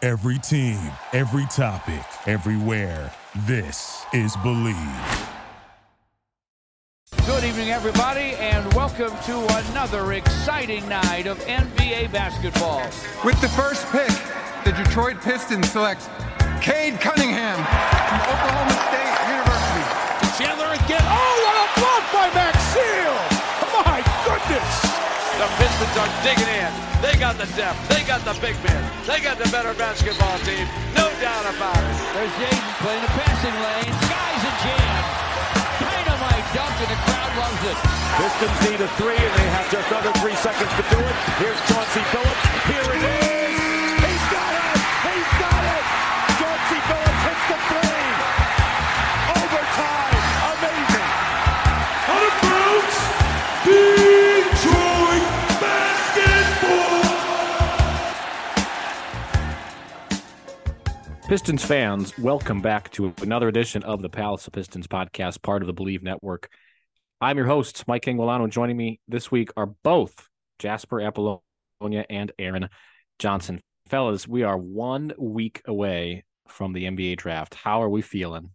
[0.00, 0.78] Every team,
[1.12, 3.12] every topic, everywhere.
[3.48, 5.28] This is Bleav.
[7.26, 12.82] Good evening, everybody, and welcome to another exciting night of NBA basketball.
[13.24, 14.12] With the first pick,
[14.64, 16.08] the Detroit Pistons select
[16.62, 20.44] Cade Cunningham from Oklahoma State University.
[20.44, 21.02] Chandler again.
[21.02, 22.57] Oh, what a block by Maxeel!
[25.78, 26.70] The Pistons are digging in.
[26.98, 27.78] They got the depth.
[27.86, 28.82] They got the big men.
[29.06, 30.66] They got the better basketball team.
[30.98, 31.94] No doubt about it.
[32.18, 33.94] There's Jaden playing the passing lane.
[34.02, 35.02] Skies a jam.
[35.78, 37.78] Dynamite dunk, and the crowd loves it.
[38.18, 41.14] Pistons need a three, and they have just under three seconds to do it.
[41.38, 42.47] Here's Chauncey Billups.
[61.28, 65.66] Pistons fans, welcome back to another edition of the Palace of Pistons podcast, part of
[65.66, 66.48] the Bleav Network.
[67.20, 68.48] I'm your host, Mike Anguilano.
[68.48, 70.26] Joining me this week are both
[70.58, 72.70] Jasper Apollonia and Aaron
[73.18, 73.60] Johnson.
[73.90, 77.54] Fellas, we are one week away from the NBA draft.
[77.54, 78.52] How are we feeling?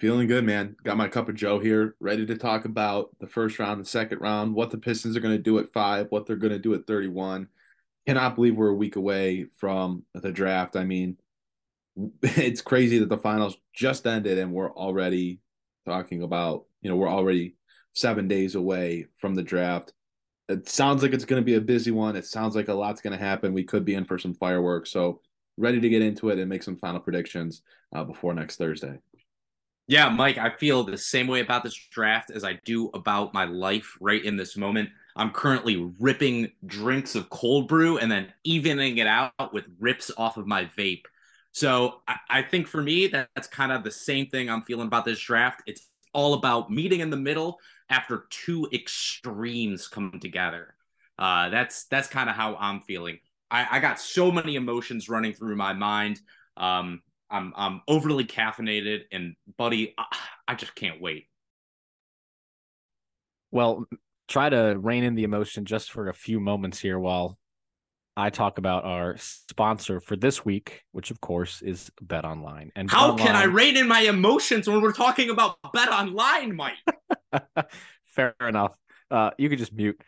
[0.00, 0.76] Feeling good, man.
[0.84, 4.22] Got my cup of Joe here, ready to talk about the first round, the second
[4.22, 6.72] round, what the Pistons are going to do at five, what they're going to do
[6.72, 7.46] at 31.
[8.06, 10.76] Cannot believe we're a week away from the draft.
[10.76, 11.18] I mean,
[12.22, 15.40] it's crazy that the finals just ended and we're already
[15.86, 17.56] talking about, you know, we're already
[17.94, 19.92] seven days away from the draft.
[20.48, 22.16] It sounds like it's going to be a busy one.
[22.16, 23.54] It sounds like a lot's going to happen.
[23.54, 24.90] We could be in for some fireworks.
[24.90, 25.20] So,
[25.56, 27.62] ready to get into it and make some final predictions
[27.94, 28.98] uh, before next Thursday.
[29.86, 33.44] Yeah, Mike, I feel the same way about this draft as I do about my
[33.44, 34.88] life right in this moment.
[35.14, 40.36] I'm currently ripping drinks of cold brew and then evening it out with rips off
[40.36, 41.04] of my vape.
[41.54, 44.88] So I, I think for me, that, that's kind of the same thing I'm feeling
[44.88, 45.62] about this draft.
[45.66, 50.74] It's all about meeting in the middle after two extremes come together.
[51.16, 53.18] Uh, that's that's kind of how I'm feeling.
[53.52, 56.20] I, I got so many emotions running through my mind.
[56.56, 60.04] Um, I'm I'm overly caffeinated, and buddy, I,
[60.48, 61.28] I just can't wait.
[63.52, 63.86] Well,
[64.26, 67.38] try to rein in the emotion just for a few moments here while
[68.16, 72.70] I talk about our sponsor for this week, which of course is Bet Online.
[72.76, 76.78] And How can I rein in my emotions when we're talking about Bet Online, Mike?
[78.04, 78.76] Fair enough.
[79.10, 80.00] Uh, you could just mute.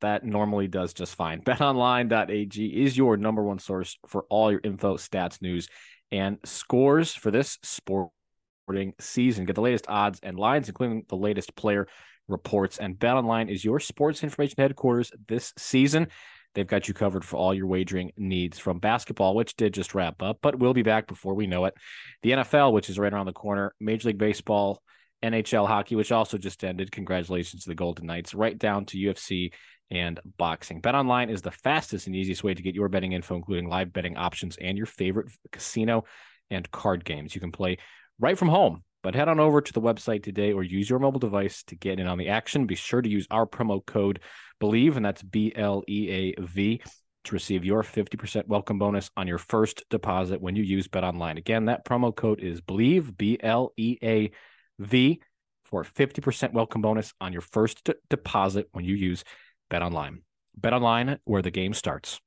[0.00, 1.42] That normally does just fine.
[1.44, 5.68] BetOnline.ag is your number one source for all your info, stats, news,
[6.10, 9.44] and scores for this sporting season.
[9.44, 11.88] Get the latest odds and lines, including the latest player
[12.26, 12.78] reports.
[12.78, 16.08] And BetOnline is your sports information headquarters this season.
[16.54, 20.22] They've got you covered for all your wagering needs from basketball, which did just wrap
[20.22, 21.74] up, but we'll be back before we know it.
[22.22, 24.82] The NFL, which is right around the corner, Major League Baseball,
[25.22, 26.92] NHL hockey, which also just ended.
[26.92, 29.52] Congratulations to the Golden Knights, right down to UFC
[29.90, 30.80] and boxing.
[30.80, 33.92] Bet online is the fastest and easiest way to get your betting info, including live
[33.92, 36.04] betting options and your favorite casino
[36.50, 37.34] and card games.
[37.34, 37.78] You can play
[38.18, 41.20] right from home, but head on over to the website today or use your mobile
[41.20, 42.66] device to get in on the action.
[42.66, 44.20] Be sure to use our promo code
[44.60, 46.82] BLEAV, and that's B L E A V.
[47.24, 51.36] To receive your 50% welcome bonus on your first deposit when you use Bet Online.
[51.36, 54.30] Again, that promo code is BLEAV, B L E A
[54.78, 55.20] V,
[55.64, 59.24] for a 50% welcome bonus on your first d- deposit when you use
[59.68, 60.22] Bet Online.
[60.56, 62.18] Bet Online, where the game starts.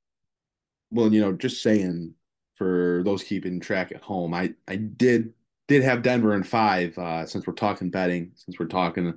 [0.90, 2.14] Well, you know, just saying
[2.54, 5.32] for those keeping track at home, I I did
[5.72, 6.96] did have Denver in five.
[6.98, 9.14] Uh, since we're talking betting, since we're talking,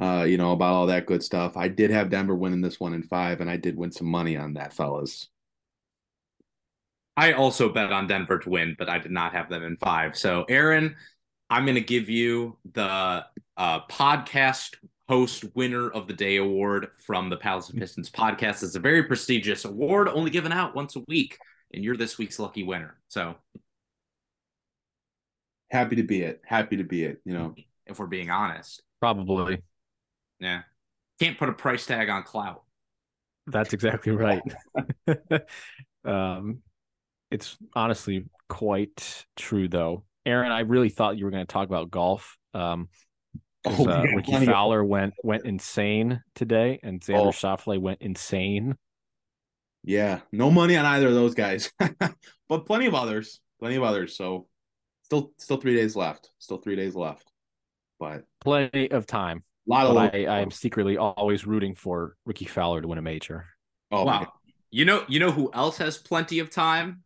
[0.00, 2.92] uh, you know, about all that good stuff, I did have Denver winning this one
[2.92, 5.28] in five, and I did win some money on that, fellas.
[7.16, 10.16] I also bet on Denver to win, but I did not have them in five.
[10.16, 10.96] So, Aaron,
[11.48, 13.24] I'm going to give you the
[13.56, 14.76] uh, podcast
[15.08, 18.62] host winner of the day award from the Palace of Pistons podcast.
[18.62, 21.38] It's a very prestigious award, only given out once a week,
[21.72, 22.98] and you're this week's lucky winner.
[23.08, 23.36] So,
[25.72, 26.40] Happy to be it.
[26.44, 27.20] Happy to be it.
[27.24, 27.54] You know,
[27.86, 29.62] if we're being honest, Probably.
[30.38, 30.62] yeah,
[31.18, 32.62] can't put a price tag on clout.
[33.46, 34.42] That's exactly right.
[36.04, 36.58] um,
[37.30, 40.04] it's honestly quite true, though.
[40.26, 42.36] Aaron, I really thought you were going to talk about golf.
[42.54, 42.88] Um,
[43.64, 47.30] Oh, uh, yeah, Rickie plenty of- Fowler went went insane today, and Xander Oh.
[47.30, 48.76] Schauffele went insane.
[49.84, 51.72] Yeah, no money on either of those guys,
[52.48, 54.16] but plenty of others, plenty of others.
[54.16, 54.48] So
[55.12, 56.30] still, still three days left.
[56.38, 57.30] Still three days left,
[58.00, 59.42] but Plenty of time.
[59.68, 59.94] a lot of.
[59.94, 63.46] But I, I am secretly always rooting for Rickie Fowler to win a major.
[63.90, 64.32] oh wow.
[64.70, 67.02] You know, you know who else has plenty of time?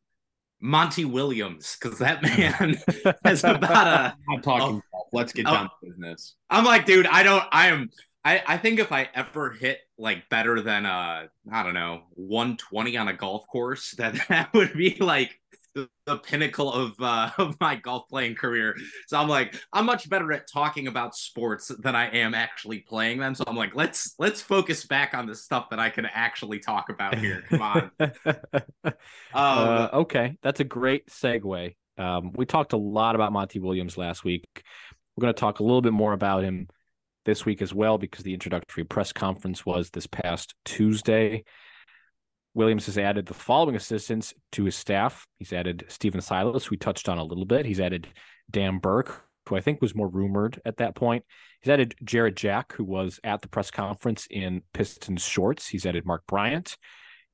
[0.60, 2.76] Monty Williams, because that man
[3.24, 4.16] has about a.
[4.32, 4.76] I'm talking.
[4.76, 4.82] Oh.
[4.92, 5.06] golf.
[5.12, 5.52] Let's get Oh.
[5.52, 6.36] down to business.
[6.48, 7.44] I'm like, dude, I don't.
[7.50, 7.90] I am.
[8.24, 12.96] I I think if I ever hit like better than uh, I don't know, 120
[12.96, 15.38] on a golf course, that that would be like
[15.76, 18.74] the, the pinnacle of uh of my golf playing career.
[19.06, 23.20] So I'm like, I'm much better at talking about sports than I am actually playing
[23.20, 23.34] them.
[23.34, 26.88] So I'm like, let's let's focus back on the stuff that I can actually talk
[26.88, 27.44] about here.
[27.48, 27.90] Come on.
[29.34, 31.74] Um, Uh, okay, that's a great segue.
[31.98, 34.44] Um, we talked a lot about Monty Williams last week.
[35.16, 36.68] We're going to talk a little bit more about him
[37.24, 41.44] this week as well because the introductory press conference was this past Tuesday.
[42.56, 45.26] Williams has added the following assistants to his staff.
[45.38, 47.66] He's added Stephen Silas, who we touched on a little bit.
[47.66, 48.08] He's added
[48.50, 51.26] Dan Burke, who I think was more rumored at that point.
[51.60, 55.68] He's added Jarrett Jack, who was at the press conference in Pistons shorts.
[55.68, 56.78] He's added Mark Bryant.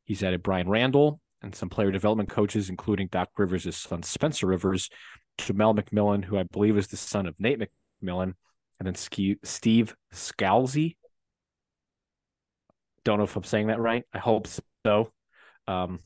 [0.02, 4.90] He's added Brian Randle and some player development coaches, including Doc Rivers' son Spencer Rivers,
[5.38, 7.60] Jamelle McMillan, who I believe is the son of Nate
[8.02, 8.34] McMillan,
[8.80, 10.96] and then Steve Scalzi.
[13.04, 14.02] Don't know if I'm saying that right.
[14.12, 14.62] I hope so.
[14.84, 16.00] Um,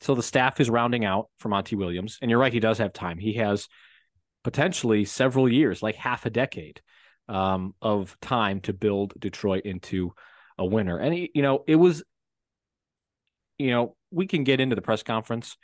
[0.00, 2.92] so the staff is rounding out for Monty Williams, and you're right, he does have
[2.92, 3.18] time.
[3.18, 3.68] He has
[4.44, 6.80] potentially several years, like half a decade,
[7.28, 10.12] um, of time to build Detroit into
[10.58, 10.98] a winner.
[10.98, 12.04] And he, you know, it was,
[13.58, 15.56] you know, we can get into the press conference.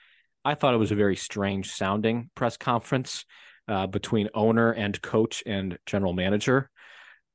[0.45, 3.25] I thought it was a very strange sounding press conference
[3.69, 6.69] uh, between owner and coach and general manager.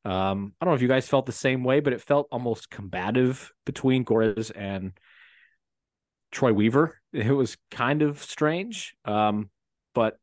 [0.08, 2.70] Um, I don't know if you guys felt the same way, but it felt almost
[2.70, 4.94] combative between Gores and
[6.32, 6.96] Troy Weaver.
[7.14, 8.96] It was kind of strange.
[9.04, 9.50] Um,
[9.96, 10.18] but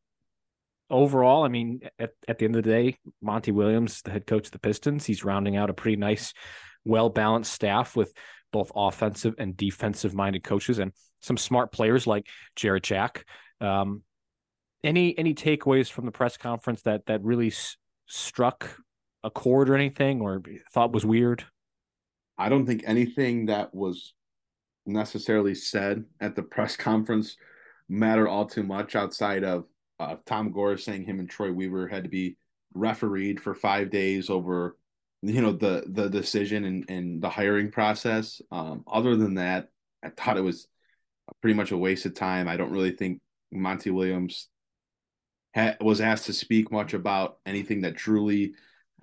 [0.89, 4.47] overall, I mean, at, at the end of the day, Monty Williams, the head coach
[4.47, 6.33] of the Pistons, he's rounding out a pretty nice,
[6.85, 8.13] well balanced staff with
[8.53, 13.27] both offensive and defensive minded coaches and some smart players like Jarrett Jack.
[13.61, 14.03] Um,
[14.85, 17.77] any any takeaways from the press conference that that really s-
[18.07, 18.79] struck
[19.25, 20.41] a chord or anything, or
[20.73, 21.45] thought was weird?
[22.39, 24.13] I don't think anything that was
[24.87, 27.37] necessarily said at the press conference
[27.89, 29.65] mattered all too much outside of
[29.99, 32.37] uh, Tom Gores saying him and Troy Weaver had to be
[32.75, 34.77] refereed for five days over,
[35.23, 38.43] you know, the the decision and, and the hiring process.
[38.51, 39.69] Um, other than that,
[40.05, 40.67] I thought it was
[41.41, 42.49] pretty much a waste of time.
[42.49, 43.21] I don't really think
[43.53, 44.49] Monty Williams
[45.55, 48.55] ha- was asked to speak much about anything that truly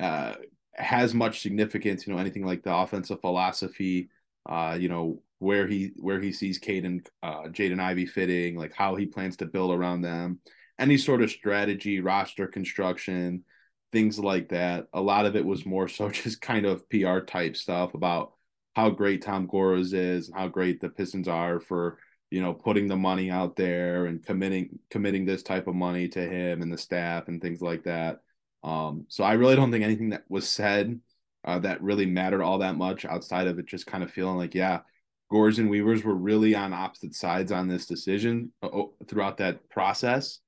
[0.02, 0.36] uh,
[0.74, 2.06] has much significance.
[2.06, 4.10] You know, anything like the offensive philosophy.
[4.50, 8.96] Uh, you know where he where he sees Caden uh, Jaden Ivy fitting, like how
[8.96, 10.40] he plans to build around them,
[10.80, 13.44] any sort of strategy, roster construction,
[13.92, 14.88] things like that.
[14.94, 18.34] A lot of it was more so just kind of PR type stuff about
[18.76, 21.98] how great Tom Gores is, and how great the Pistons are for
[22.30, 26.22] you know putting the money out there and committing committing this type of money to
[26.22, 28.20] him and the staff and things like that.
[28.64, 31.00] Um, so I really don't think anything that was said
[31.46, 34.54] uh, that really mattered all that much outside of it just kind of feeling like
[34.54, 34.82] yeah,
[35.30, 40.40] Gores and Weavers were really on opposite sides on this decision uh, throughout that process,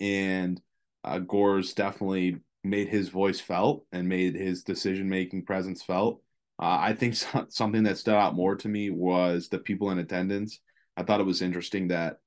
[0.00, 0.60] and
[1.04, 6.20] uh, Gores definitely made his voice felt and made his decision making presence felt.
[6.60, 9.98] Uh, I think so- something that stood out more to me was the people in
[9.98, 10.60] attendance.
[10.96, 12.18] I thought it was interesting that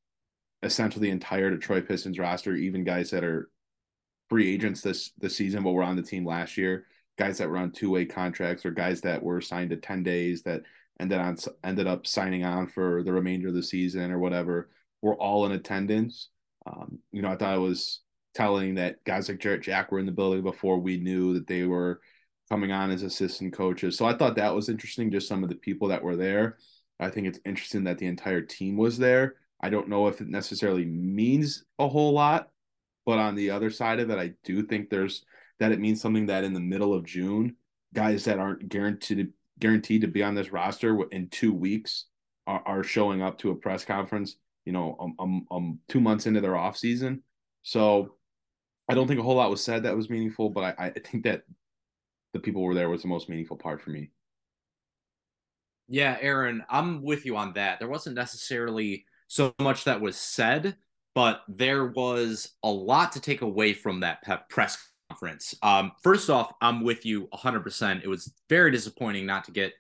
[0.64, 3.50] essentially the entire Detroit Pistons roster, even guys that are
[4.30, 6.86] free agents this this season but were on the team last year,
[7.18, 10.44] guys that were on two way contracts or guys that were signed to ten days
[10.44, 10.62] that
[11.00, 14.70] ended on ended up signing on for the remainder of the season or whatever,
[15.02, 16.30] were all in attendance.
[16.66, 18.02] Um, you know, I thought it was
[18.34, 21.64] telling that guys like Jarrett Jack were in the building before we knew that they
[21.64, 22.02] were
[22.50, 23.98] coming on as assistant coaches.
[23.98, 26.58] So I thought that was interesting, just some of the people that were there.
[27.00, 29.36] I think it's interesting that the entire team was there.
[29.62, 32.50] I don't know if it necessarily means a whole lot,
[33.06, 35.24] but on the other side of it, I do think there's
[35.60, 37.56] that it means something that in the middle of June,
[37.94, 42.06] guys that aren't guaranteed guaranteed to be on this roster in two weeks
[42.46, 44.36] are, are showing up to a press conference.
[44.66, 47.22] You know, um, um, um, two months into their off season.
[47.62, 48.16] So
[48.90, 51.24] I don't think a whole lot was said that was meaningful, but I, I think
[51.24, 51.44] that
[52.34, 54.10] the people were there was the most meaningful part for me.
[55.88, 57.80] Yeah, Aaron, I'm with you on that.
[57.80, 60.76] There wasn't necessarily so much that was said,
[61.16, 64.78] but there was a lot to take away from that press
[65.10, 65.56] conference.
[65.64, 68.04] Um, first off, I'm with you 100%.
[68.04, 69.74] It was very disappointing not to get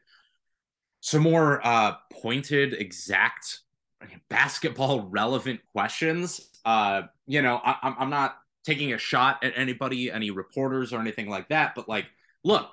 [1.02, 3.60] some more uh, pointed, exact
[4.30, 6.50] basketball relevant questions.
[6.64, 11.30] Uh, you know, I, I'm not taking a shot at anybody, any reporters or anything
[11.30, 12.06] like that, but like,
[12.44, 12.72] look,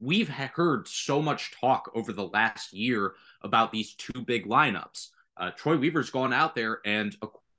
[0.00, 5.08] we've heard so much talk over the last year about these two big lineups.
[5.36, 7.14] Uh, Troy Weaver's gone out there and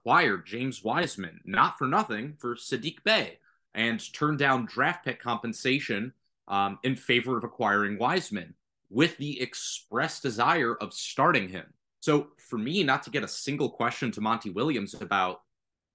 [0.07, 3.39] acquired James Wiseman, not for nothing, for Saddiq Bey,
[3.75, 6.13] and turned down draft pick compensation
[6.47, 8.53] um, in favor of acquiring Wiseman
[8.89, 11.65] with the express desire of starting him.
[11.99, 15.41] So for me, not to get a single question to Monty Williams about,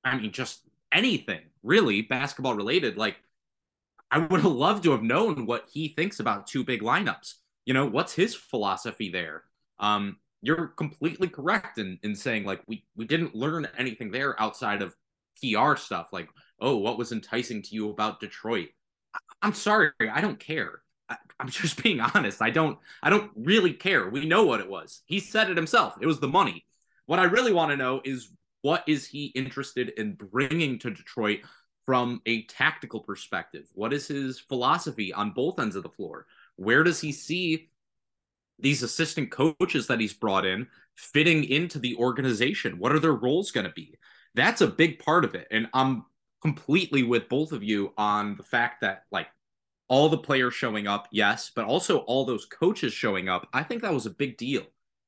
[0.05, 0.61] I mean, just
[0.93, 3.17] anything really basketball related, like
[4.11, 7.37] I would have loved to have known what he thinks about two big lineups.
[7.65, 9.45] You know, what's his philosophy there?
[9.79, 14.83] Um, you're completely correct in, in saying like we we didn't learn anything there outside
[14.83, 14.95] of
[15.41, 16.09] PR stuff.
[16.13, 16.29] Like,
[16.61, 18.69] oh, what was enticing to you about Detroit?
[19.41, 20.83] I'm sorry, I don't care.
[21.09, 22.43] I, I'm just being honest.
[22.43, 24.09] I don't I don't really care.
[24.11, 25.03] We know what it was.
[25.07, 25.95] He said it himself.
[26.01, 26.67] It was the money.
[27.07, 28.31] What I really want to know is
[28.63, 31.41] what is he interested in bringing to Detroit
[31.85, 33.69] from a tactical perspective?
[33.75, 36.27] What is his philosophy on both ends of the floor?
[36.57, 37.71] Where does he see
[38.63, 40.67] these assistant coaches that he's brought in
[40.97, 42.79] fitting into the organization?
[42.79, 43.97] What are their roles going to be?
[44.35, 45.49] That's a big part of it.
[45.51, 46.07] And I'm
[46.41, 49.29] completely with both of you on the fact that, like,
[49.89, 53.47] all the players showing up, yes, but also all those coaches showing up.
[53.53, 54.63] I think that was a big deal.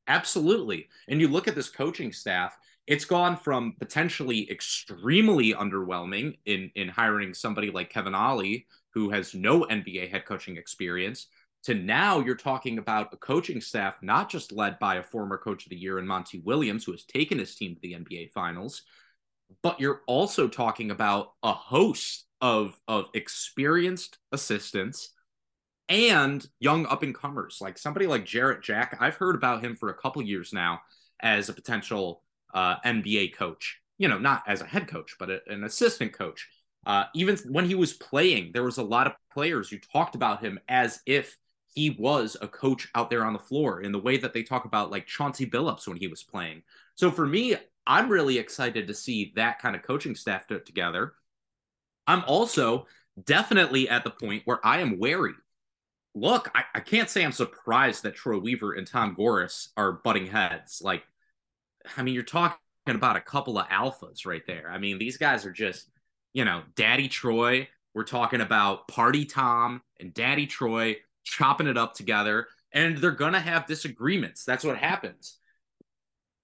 [0.06, 0.88] Absolutely.
[1.08, 6.88] And you look at this coaching staff, it's gone from potentially extremely underwhelming in in
[6.88, 11.28] hiring somebody like Kevin Ollie, who has no NBA head coaching experience,
[11.64, 15.64] to now you're talking about a coaching staff not just led by a former coach
[15.64, 18.82] of the year in Monty Williams, who has taken his team to the NBA finals,
[19.62, 25.10] but you're also talking about a host of, of experienced assistants
[25.88, 28.96] and young up and comers like somebody like Jarrett Jack.
[29.00, 30.80] I've heard about him for a couple years now
[31.20, 33.80] as a potential uh, NBA coach.
[33.96, 36.48] You know, not as a head coach, but a, an assistant coach.
[36.84, 40.42] Uh, even when he was playing, there was a lot of players who talked about
[40.42, 41.38] him as if
[41.74, 44.64] he was a coach out there on the floor in the way that they talk
[44.64, 46.62] about like Chauncey Billups when he was playing.
[46.94, 51.14] So for me, I'm really excited to see that kind of coaching staff put together.
[52.06, 52.86] I'm also
[53.22, 55.34] definitely at the point where I am wary.
[56.14, 60.26] Look, I, I can't say I'm surprised that Troy Weaver and Tom Gores are butting
[60.26, 60.80] heads.
[60.82, 61.02] Like,
[61.96, 64.70] I mean, you're talking about a couple of alphas right there.
[64.70, 65.90] I mean, these guys are just,
[66.32, 67.68] you know, Daddy Troy.
[67.94, 73.32] We're talking about Party Tom and Daddy Troy chopping it up together, and they're going
[73.32, 74.44] to have disagreements.
[74.44, 75.38] That's what happens.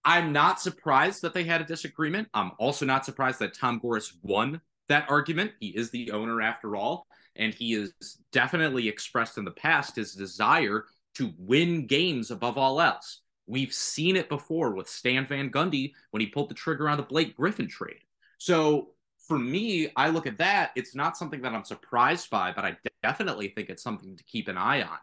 [0.04, 2.28] I'm not surprised that they had a disagreement.
[2.32, 5.52] I'm also not surprised that Tom Gores won that argument.
[5.60, 7.06] He is the owner after all,
[7.36, 7.92] and he has
[8.32, 13.20] definitely expressed in the past his desire to win games above all else.
[13.46, 17.02] We've seen it before with Stan Van Gundy when he pulled the trigger on the
[17.02, 18.00] Blake Griffin trade.
[18.38, 18.90] So
[19.30, 20.72] for me, I look at that.
[20.74, 24.48] It's not something that I'm surprised by, but I definitely think it's something to keep
[24.48, 24.98] an eye on.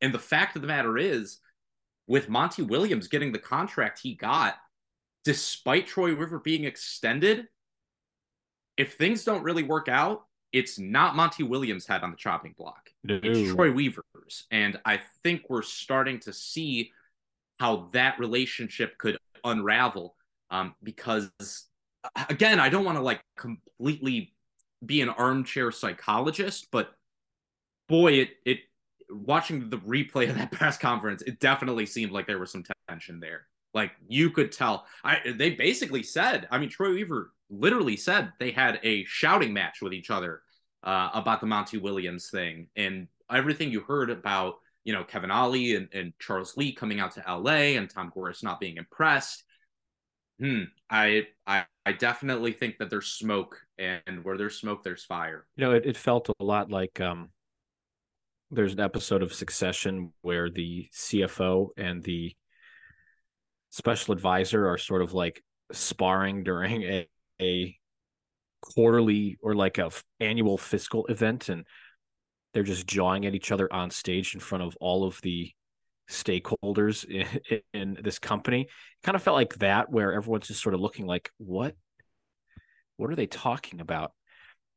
[0.00, 1.38] And the fact of the matter is,
[2.08, 4.56] with Monty Williams getting the contract he got,
[5.24, 7.46] despite Troy Weaver being extended,
[8.76, 12.90] if things don't really work out, it's not Monty Williams' head on the chopping block.
[13.04, 13.20] No.
[13.22, 14.44] It's Troy Weaver's.
[14.50, 16.90] And I think we're starting to see
[17.60, 20.16] how that relationship could unravel
[20.50, 21.30] um, because
[22.28, 24.34] again, I don't want to like completely
[24.84, 26.90] be an armchair psychologist, but
[27.88, 28.58] boy, it it
[29.10, 33.20] watching the replay of that press conference, it definitely seemed like there was some tension
[33.20, 33.46] there.
[33.74, 34.86] Like you could tell.
[35.04, 39.82] I they basically said, I mean, Troy Weaver literally said they had a shouting match
[39.82, 40.42] with each other
[40.84, 45.74] uh, about the Monty Williams thing and everything you heard about, you know, Kevin Ollie
[45.74, 49.44] and, and Charles Lee coming out to LA and Tom Gores not being impressed.
[50.40, 50.64] Hmm.
[50.88, 55.46] I I I definitely think that there's smoke, and where there's smoke, there's fire.
[55.56, 57.30] You know, it, it felt a lot like um,
[58.50, 62.34] there's an episode of Succession where the CFO and the
[63.70, 65.42] special advisor are sort of like
[65.72, 67.08] sparring during a,
[67.40, 67.76] a
[68.62, 69.90] quarterly or like a
[70.20, 71.66] annual fiscal event, and
[72.54, 75.52] they're just jawing at each other on stage in front of all of the
[76.10, 77.04] stakeholders
[77.50, 78.62] in, in this company.
[78.62, 81.74] It kind of felt like that, where everyone's just sort of looking like, what,
[82.96, 84.12] what are they talking about?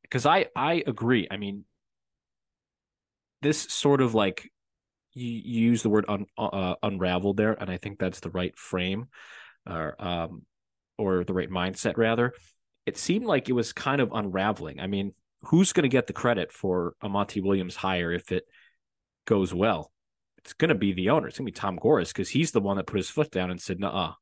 [0.03, 1.27] Because I, I agree.
[1.29, 1.65] I mean,
[3.41, 4.49] this sort of like
[5.13, 9.07] you, use the word un, uh, unraveled there, and I think that's the right frame.
[9.69, 10.41] Or um,
[10.97, 12.33] or the right mindset rather,
[12.85, 14.79] it seemed like it was kind of unraveling.
[14.79, 18.43] I mean, who's going to get the credit for a Monty Williams hire if it
[19.25, 19.91] goes well?
[20.43, 21.27] It's going to be the owner.
[21.27, 23.51] It's going to be Tom Gores because he's the one that put his foot down
[23.51, 24.13] and said, "Nah,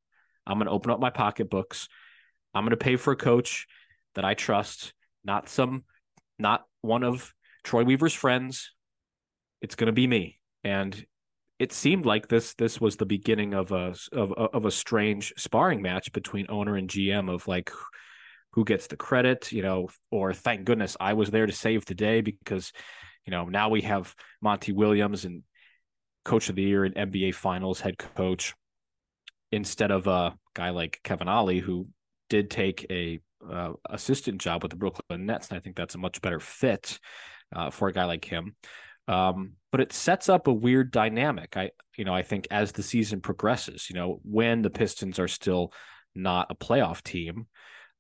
[0.46, 1.88] I'm going to open up my pocketbooks.
[2.54, 3.68] I'm going to pay for a coach
[4.16, 5.84] that I trust, not some,
[6.38, 7.34] not one of
[7.64, 8.72] Troy Weaver's friends.
[9.62, 11.06] It's going to be me." And
[11.60, 15.82] it seemed like this this was the beginning of a of of a strange sparring
[15.82, 17.72] match between owner and GM of like
[18.52, 21.94] who gets the credit, you know, or thank goodness I was there to save the
[21.94, 22.72] day because,
[23.26, 25.44] you know, now we have Monty Williams and
[26.30, 28.54] coach of the year and NBA finals head coach
[29.52, 31.88] instead of a guy like Kevin Ollie who
[32.30, 33.20] did take a
[33.52, 35.50] uh, assistant job with the Brooklyn Nets.
[35.50, 37.00] And I think that's a much better fit
[37.56, 38.56] uh, for a guy like him.
[39.08, 41.58] Um, but it sets up a weird dynamic.
[41.58, 45.28] I, you know, I think as the season progresses, you know, when the Pistons are
[45.28, 45.74] still
[46.14, 47.48] not a playoff team,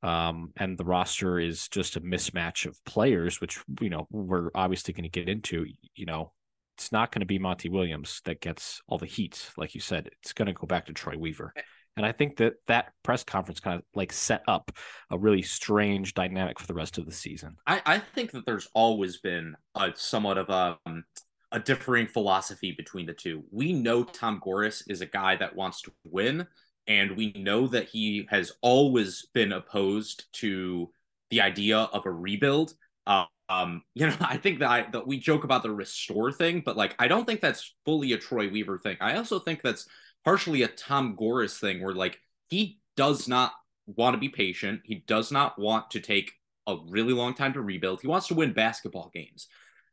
[0.03, 4.93] um, and the roster is just a mismatch of players, which you know we're obviously
[4.93, 5.65] going to get into.
[5.93, 6.31] You know,
[6.79, 10.09] it's not going to be Monty Williams that gets all the heat, like you said.
[10.21, 11.51] It's going to go back to Troy Weaver.
[11.57, 11.61] Eh.
[11.97, 14.71] And I think that that press conference kind of like set up
[15.11, 17.57] a really strange dynamic for the rest of the season.
[17.67, 21.03] I, I think that there's always been a somewhat of a um,
[21.51, 23.43] a differing philosophy between the two.
[23.51, 26.47] We know Tom Gores is a guy that wants to win,
[26.87, 30.91] and we know that he has always been opposed to
[31.29, 32.73] the idea of a rebuild.
[33.05, 36.61] Uh, um, you know, I think that, I, that we joke about the restore thing,
[36.65, 38.97] but like I don't think that's fully a Troy Weaver thing.
[39.01, 39.87] I also think that's
[40.23, 43.53] partially a Tom Gores thing, where like he does not
[43.87, 44.81] want to be patient.
[44.83, 46.31] He does not want to take
[46.67, 48.01] a really long time to rebuild.
[48.01, 49.47] He wants to win basketball games.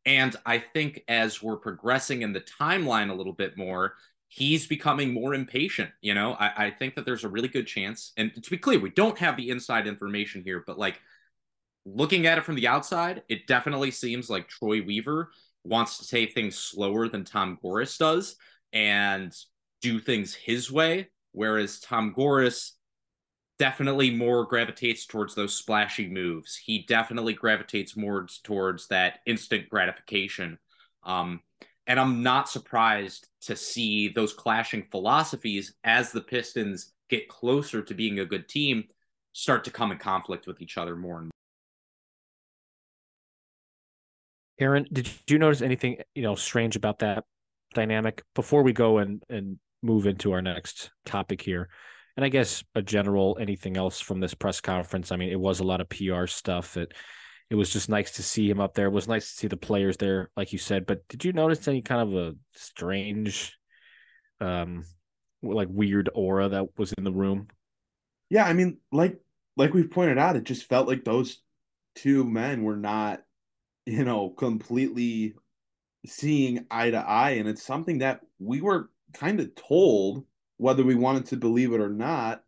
[0.05, 3.95] And I think as we're progressing in the timeline a little bit more,
[4.29, 5.91] he's becoming more impatient.
[6.01, 8.13] You know, I, I, think that there's a really good chance.
[8.17, 11.01] And to be clear, we don't have the inside information here, but like
[11.87, 15.31] looking at it from the outside, it definitely seems like Troy Weaver
[15.65, 18.37] wants to take things slower than Tom Gores does
[18.73, 19.35] and
[19.81, 21.09] do things his way.
[21.33, 22.73] Whereas Tom Gores
[23.59, 26.57] definitely more gravitates towards those splashy moves.
[26.57, 30.59] He definitely gravitates more towards that instant gratification.
[31.05, 31.41] Um,
[31.87, 37.95] and I'm not surprised to see those clashing philosophies as the Pistons get closer to
[37.95, 38.85] being a good team
[39.33, 41.36] start to come in conflict with each other more and more.
[44.59, 47.25] Aaron, did you notice anything, you know, strange about that
[47.75, 51.69] dynamic before we go and and move into our next topic here?
[52.17, 55.13] And I guess a general anything else from this press conference.
[55.13, 56.77] I mean, it was a lot of PR stuff.
[56.77, 56.93] It
[57.49, 58.87] it was just nice to see him up there.
[58.87, 60.87] It was nice to see the players there, like you said.
[60.87, 63.57] But did you notice any kind of a strange,
[64.41, 64.85] um,
[65.43, 67.47] like weird aura that was in the room?
[68.31, 69.21] Yeah, I mean, like
[69.57, 71.41] like we've pointed out, it just felt like those
[71.95, 73.23] two men were not,
[73.87, 75.35] you know, completely
[76.07, 80.25] seeing eye to eye, and it's something that we were kind of told,
[80.59, 82.43] whether we wanted to believe it or not,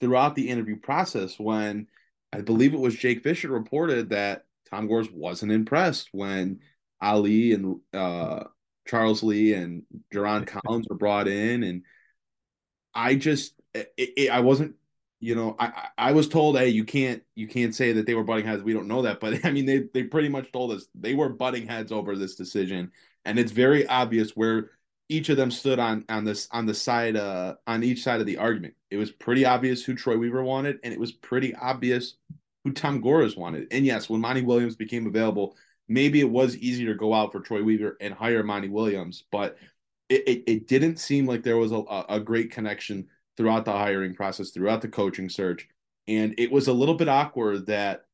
[0.00, 1.86] throughout the interview process when
[2.32, 6.60] I believe it was Jake Fisher reported that Tom Gores wasn't impressed when
[7.00, 8.44] Ollie and uh,
[8.86, 11.82] Charles Lee and Jarron Collins were brought in, and
[12.94, 14.76] I just it, it, I wasn't
[15.22, 18.24] you know I I was told hey you can't you can't say that they were
[18.24, 20.86] butting heads we don't know that but I mean they they pretty much told us
[20.94, 22.90] they were butting heads over this decision
[23.24, 24.70] and it's very obvious where
[25.08, 28.26] each of them stood on on this on the side uh on each side of
[28.26, 28.74] the argument.
[28.90, 32.16] It was pretty obvious who Troy Weaver wanted, and it was pretty obvious
[32.64, 33.68] who Tom Gores wanted.
[33.70, 35.56] And yes, when Monty Williams became available,
[35.88, 39.56] maybe it was easier to go out for Troy Weaver and hire Monty Williams, but
[40.08, 44.14] it, it, it didn't seem like there was a, a great connection throughout the hiring
[44.14, 45.68] process, throughout the coaching search.
[46.08, 48.04] And it was a little bit awkward that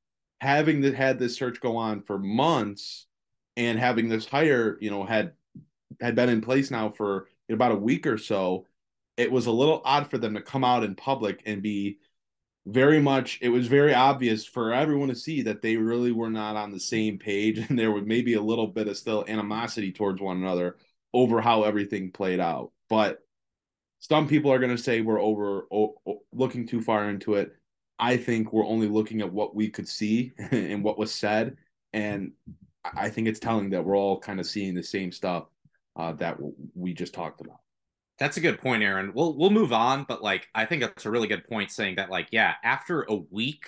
[0.40, 3.06] having the, had this search go on for months
[3.56, 5.32] and having this hire, you know, had
[6.00, 8.66] had been in place now for about a week or so,
[9.16, 11.98] it was a little odd for them to come out in public and be
[12.68, 16.54] very much it was very obvious for everyone to see that they really were not
[16.54, 20.20] on the same page and there was maybe a little bit of still animosity towards
[20.20, 20.76] one another
[21.14, 23.20] over how everything played out but
[24.00, 27.52] some people are going to say we're over o- looking too far into it
[27.98, 31.56] i think we're only looking at what we could see and what was said
[31.92, 32.32] and
[32.84, 35.44] i think it's telling that we're all kind of seeing the same stuff
[35.98, 36.38] uh, that
[36.74, 37.58] we just talked about.
[38.18, 39.12] That's a good point, Aaron.
[39.14, 42.10] We'll we'll move on, but like I think that's a really good point, saying that
[42.10, 43.66] like yeah, after a week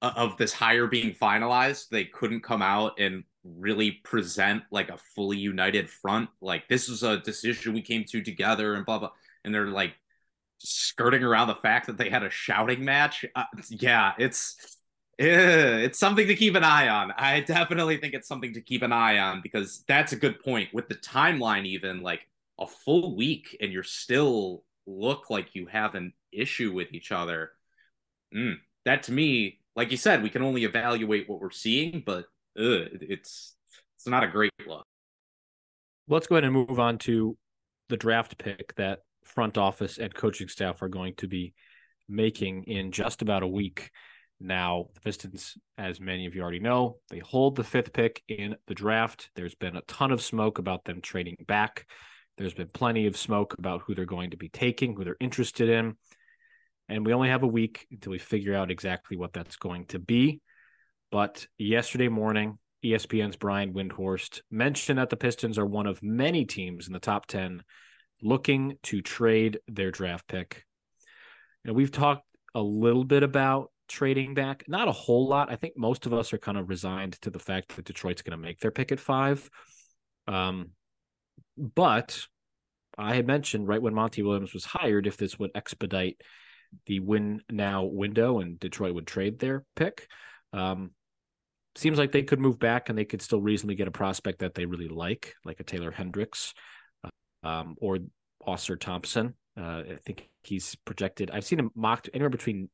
[0.00, 5.38] of this hire being finalized, they couldn't come out and really present like a fully
[5.38, 6.28] united front.
[6.40, 9.10] Like this is a decision we came to together, and blah blah.
[9.48, 9.94] And they're like
[10.58, 13.24] skirting around the fact that they had a shouting match.
[13.34, 14.76] Uh, yeah, it's
[15.18, 17.12] eh, it's something to keep an eye on.
[17.16, 20.74] I definitely think it's something to keep an eye on because that's a good point
[20.74, 21.64] with the timeline.
[21.64, 22.28] Even like
[22.60, 27.52] a full week, and you're still look like you have an issue with each other.
[28.36, 32.26] Mm, that to me, like you said, we can only evaluate what we're seeing, but
[32.54, 33.54] it's
[33.96, 34.84] it's not a great look.
[36.06, 37.38] Let's go ahead and move on to
[37.88, 41.54] the draft pick that front office and coaching staff are going to be
[42.08, 43.90] making in just about a week.
[44.40, 48.56] Now, the Pistons, as many of you already know, they hold the fifth pick in
[48.66, 49.30] the draft.
[49.34, 51.86] There's been a ton of smoke about them trading back.
[52.36, 55.68] There's been plenty of smoke about who they're going to be taking, who they're interested
[55.68, 55.96] in.
[56.88, 59.98] And we only have a week until we figure out exactly what that's going to
[59.98, 60.40] be.
[61.10, 66.86] But yesterday morning, ESPN's Brian Windhorst mentioned that the Pistons are one of many teams
[66.86, 67.62] in the top 10
[68.22, 70.64] looking to trade their draft pick.
[71.64, 75.50] And we've talked a little bit about trading back, not a whole lot.
[75.50, 78.38] I think most of us are kind of resigned to the fact that Detroit's going
[78.38, 79.48] to make their pick at five.
[80.26, 80.70] Um,
[81.56, 82.20] but
[82.96, 86.20] I had mentioned right when Monty Williams was hired, if this would expedite
[86.86, 90.06] the win now window and Detroit would trade their pick.
[90.52, 90.90] Um,
[91.76, 94.54] seems like they could move back and they could still reasonably get a prospect that
[94.54, 96.52] they really like, like a Taylor Hendricks
[97.42, 97.98] um, or
[98.46, 99.34] Ausar Thompson.
[99.56, 101.30] Uh, I think he's projected.
[101.30, 102.70] I've seen him mocked anywhere between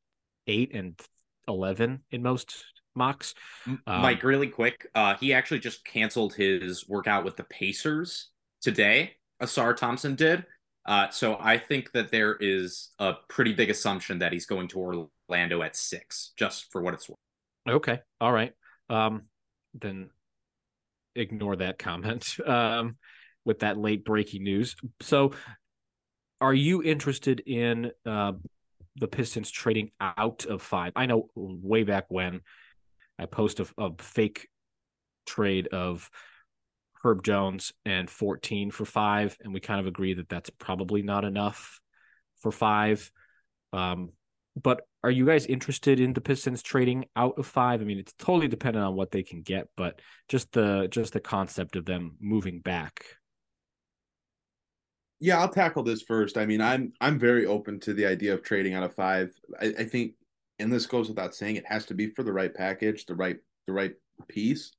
[0.47, 1.01] eight and
[1.49, 3.35] eleven in most mocks.
[3.67, 9.13] Um, Mike, really quick, uh, he actually just canceled his workout with the Pacers today.
[9.43, 10.45] Ausar Thompson did.
[10.87, 15.09] Uh, so I think that there is a pretty big assumption that he's going to
[15.31, 17.19] Orlando at six, just for what it's worth.
[17.69, 18.53] Okay, all right.
[18.91, 19.23] Um,
[19.73, 20.11] then
[21.15, 22.37] ignore that comment.
[22.47, 22.97] Um,
[23.45, 24.77] with that late breaking news.
[25.01, 25.33] So,
[26.41, 28.33] are you interested in uh,
[28.97, 30.93] the Pistons trading out of five?
[30.97, 32.41] I know way back when
[33.19, 34.49] I post a, a fake
[35.27, 36.11] trade of
[37.03, 41.25] Herb Jones and 14 for five, and we kind of agree that that's probably not
[41.25, 41.81] enough
[42.41, 43.11] for five.
[43.73, 44.11] Um,
[44.61, 47.81] but are you guys interested in the Pistons trading out of five?
[47.81, 51.21] I mean, it's totally dependent on what they can get, but just the just the
[51.21, 53.05] concept of them moving back
[55.21, 56.37] yeah, I'll tackle this first.
[56.37, 59.33] I mean, I'm I'm very open to the idea of trading out of five.
[59.61, 60.15] I, I think,
[60.59, 63.39] and this goes without saying, it has to be for the right package, the right
[63.67, 63.95] the right
[64.29, 64.73] piece.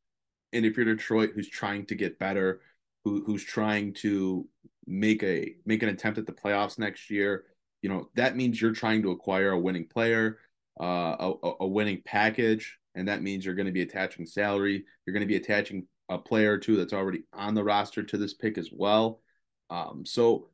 [0.53, 2.61] And if you're Detroit, who's trying to get better,
[3.03, 4.47] who who's trying to
[4.87, 7.45] make a make an attempt at the playoffs next year,
[7.81, 10.39] you know that means you're trying to acquire a winning player,
[10.79, 14.85] uh, a, a winning package, and that means you're going to be attaching salary.
[15.05, 18.17] You're going to be attaching a player or two that's already on the roster to
[18.17, 19.21] this pick as well.
[19.69, 20.47] Um, so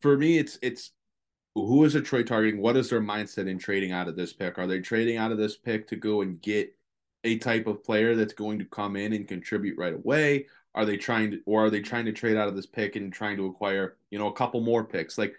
[0.00, 0.92] for me, it's it's
[1.54, 2.60] who is Detroit targeting?
[2.60, 4.58] What is their mindset in trading out of this pick?
[4.58, 6.74] Are they trading out of this pick to go and get
[7.24, 10.46] a type of player that's going to come in and contribute right away?
[10.74, 13.12] Are they trying to, or are they trying to trade out of this pick and
[13.12, 15.18] trying to acquire, you know, a couple more picks?
[15.18, 15.34] Like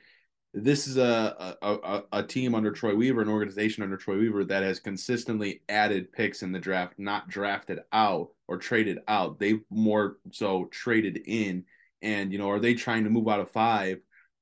[0.54, 4.45] this is a a, a, a team under Troy Weaver, an organization under Troy Weaver
[4.45, 9.39] that has consistently added picks in the draft, not drafted out or traded out.
[9.39, 11.65] They've more so traded in
[12.03, 13.99] and you know, are they trying to move out of five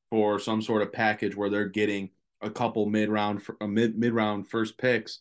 [0.10, 2.10] for some sort of package where they're getting
[2.42, 5.20] a couple mid round, a mid mid round first picks?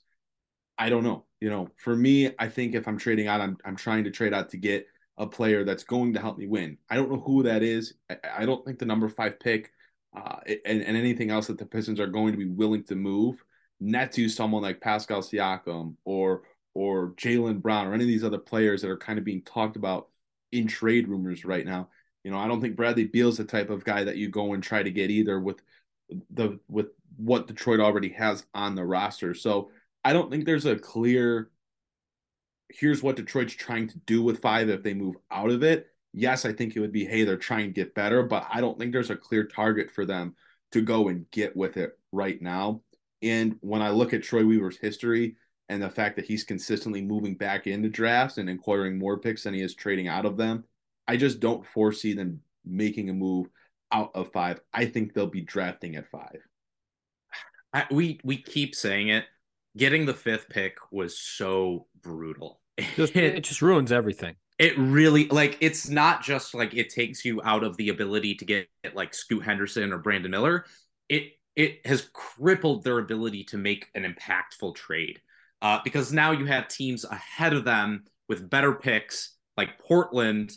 [0.78, 1.26] I don't know.
[1.40, 4.34] You know, for me, I think if I'm trading out, I'm I'm trying to trade
[4.34, 4.86] out to get
[5.18, 6.78] a player that's going to help me win.
[6.88, 7.94] I don't know who that is.
[8.08, 9.70] I, I don't think the number five pick
[10.16, 13.44] uh, and, and anything else that the Pistons are going to be willing to move
[13.80, 16.42] net to someone like Pascal Siakam or
[16.74, 19.76] or Jaylen Brown or any of these other players that are kind of being talked
[19.76, 20.08] about
[20.52, 21.88] in trade rumors right now.
[22.24, 24.62] You know, I don't think Bradley Beal's the type of guy that you go and
[24.62, 25.62] try to get either with
[26.30, 29.34] the with what Detroit already has on the roster.
[29.34, 29.70] So
[30.04, 31.50] I don't think there's a clear
[32.70, 35.88] here's what Detroit's trying to do with five if they move out of it.
[36.12, 38.78] Yes, I think it would be, hey, they're trying to get better, but I don't
[38.78, 40.34] think there's a clear target for them
[40.72, 42.82] to go and get with it right now.
[43.22, 45.36] And when I look at Troy Weaver's history
[45.68, 49.54] and the fact that he's consistently moving back into drafts and acquiring more picks than
[49.54, 50.64] he is trading out of them,
[51.10, 53.48] I just don't foresee them making a move
[53.90, 54.60] out of five.
[54.72, 56.38] I think they'll be drafting at five.
[57.74, 59.24] I, we we keep saying it.
[59.76, 62.60] Getting the fifth pick was so brutal.
[62.94, 64.36] Just, it just ruins everything.
[64.60, 68.44] It really like it's not just like it takes you out of the ability to
[68.44, 70.64] get like Scoot Henderson or Brandon Miller.
[71.08, 75.20] It it has crippled their ability to make an impactful trade.
[75.60, 80.52] Uh, because now you have teams ahead of them with better picks like Portland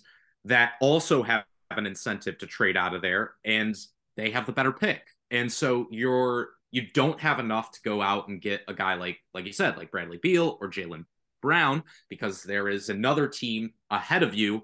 [0.45, 3.75] that also have an incentive to trade out of there and
[4.15, 5.01] they have the better pick.
[5.31, 9.19] And so you're you don't have enough to go out and get a guy like
[9.33, 11.05] like you said, like Bradley Beal or Jaylen
[11.41, 14.63] Brown, because there is another team ahead of you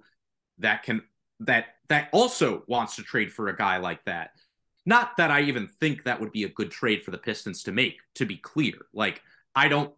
[0.59, 1.01] that can
[1.41, 4.31] that that also wants to trade for a guy like that.
[4.85, 7.71] Not that I even think that would be a good trade for the Pistons to
[7.71, 8.73] make, to be clear.
[8.93, 9.21] Like,
[9.55, 9.93] I don't,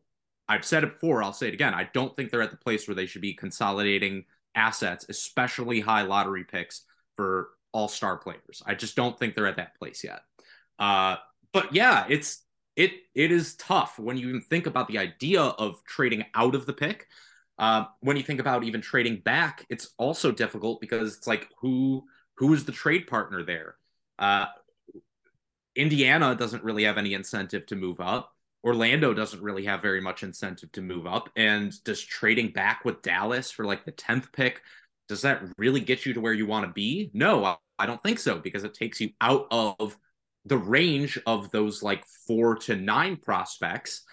[0.49, 1.73] I've said it before, I'll say it again.
[1.73, 6.03] I don't think they're at the place where they should be consolidating assets, especially high
[6.03, 6.83] lottery picks
[7.15, 8.61] for all star players.
[8.65, 10.21] I just don't think they're at that place yet.
[10.79, 11.17] Uh,
[11.53, 12.43] but yeah, it's,
[12.75, 16.73] it, it is tough when you think about the idea of trading out of the
[16.73, 17.07] pick.
[17.57, 22.03] Uh, when you think about even trading back, it's also difficult because it's like who
[22.35, 23.75] who is the trade partner there?
[24.17, 24.47] Uh,
[25.75, 28.35] Indiana doesn't really have any incentive to move up.
[28.63, 31.29] Orlando doesn't really have very much incentive to move up.
[31.35, 34.61] And does trading back with Dallas for like the 10th pick,
[35.07, 37.09] does that really get you to where you want to be?
[37.13, 39.97] No, I don't think so because it takes you out of
[40.45, 44.03] the range of those like four to nine prospects.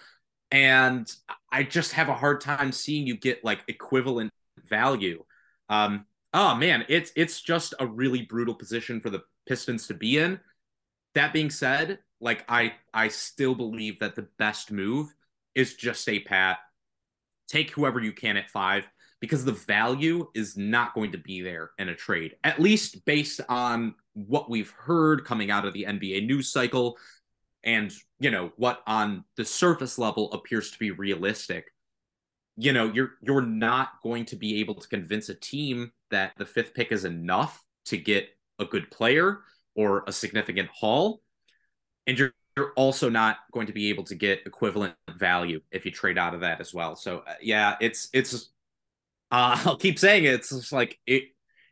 [0.51, 1.09] And
[1.51, 4.31] I just have a hard time seeing you get like equivalent
[4.67, 5.23] value.
[5.69, 10.17] Um, oh man, it's it's just a really brutal position for the Pistons to be
[10.17, 10.39] in
[11.15, 15.13] that being said, like I I still believe that the best move
[15.55, 16.59] is just stay pat.
[17.47, 18.87] Take whoever you can at 5
[19.19, 22.35] because the value is not going to be there in a trade.
[22.43, 26.97] At least based on what we've heard coming out of the NBA news cycle
[27.63, 31.65] and, you know, what on the surface level appears to be realistic.
[32.55, 36.45] You know, you're you're not going to be able to convince a team that the
[36.45, 38.27] 5th pick is enough to get
[38.59, 39.39] a good player
[39.75, 41.21] or a significant haul.
[42.09, 45.91] And you're, you're also not going to be able to get equivalent value if you
[45.91, 46.95] trade out of that as well.
[46.95, 48.49] So uh, yeah, it's it's
[49.31, 50.33] uh, I'll keep saying it.
[50.33, 51.25] It's just like it.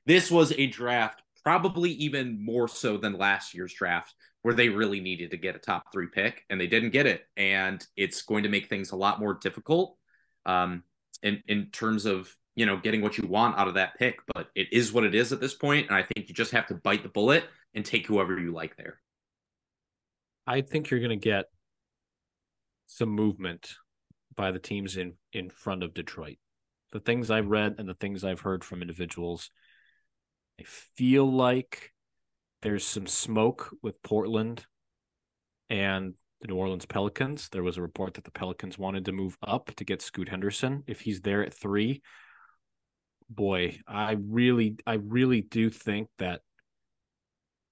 [0.05, 4.99] This was a draft, probably even more so than last year's draft, where they really
[4.99, 8.43] needed to get a top three pick and they didn't get it, and it's going
[8.43, 9.97] to make things a lot more difficult.
[10.45, 10.83] Um,
[11.23, 14.49] in in terms of you know getting what you want out of that pick, but
[14.53, 16.75] it is what it is at this point, and I think you just have to
[16.75, 18.99] bite the bullet and take whoever you like there.
[20.47, 21.45] I think you're going to get
[22.87, 23.75] some movement
[24.35, 26.37] by the teams in in front of Detroit.
[26.93, 29.51] The things I've read and the things I've heard from individuals,
[30.59, 30.63] I
[30.95, 31.91] feel like
[32.61, 34.65] there's some smoke with Portland
[35.69, 37.49] and the New Orleans Pelicans.
[37.49, 40.83] There was a report that the Pelicans wanted to move up to get Scoot Henderson.
[40.87, 42.01] If he's there at three,
[43.29, 46.41] boy, I really, I really do think that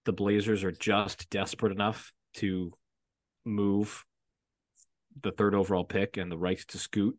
[0.03, 2.71] the Blazers are just desperate enough to
[3.45, 4.03] move
[5.21, 7.17] the third overall pick and the rights to scoot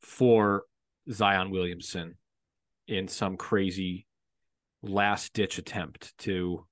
[0.00, 0.64] for
[1.10, 2.14] Zion Williamson
[2.86, 4.06] in some crazy
[4.82, 6.64] last ditch attempt to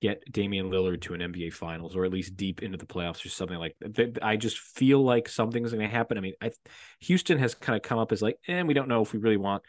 [0.00, 3.28] get Damian Lillard to an NBA finals or at least deep into the playoffs or
[3.28, 4.18] something like that.
[4.22, 6.16] I just feel like something's going to happen.
[6.16, 6.52] I mean, I,
[7.00, 9.18] Houston has kind of come up as like, and eh, we don't know if we
[9.18, 9.62] really want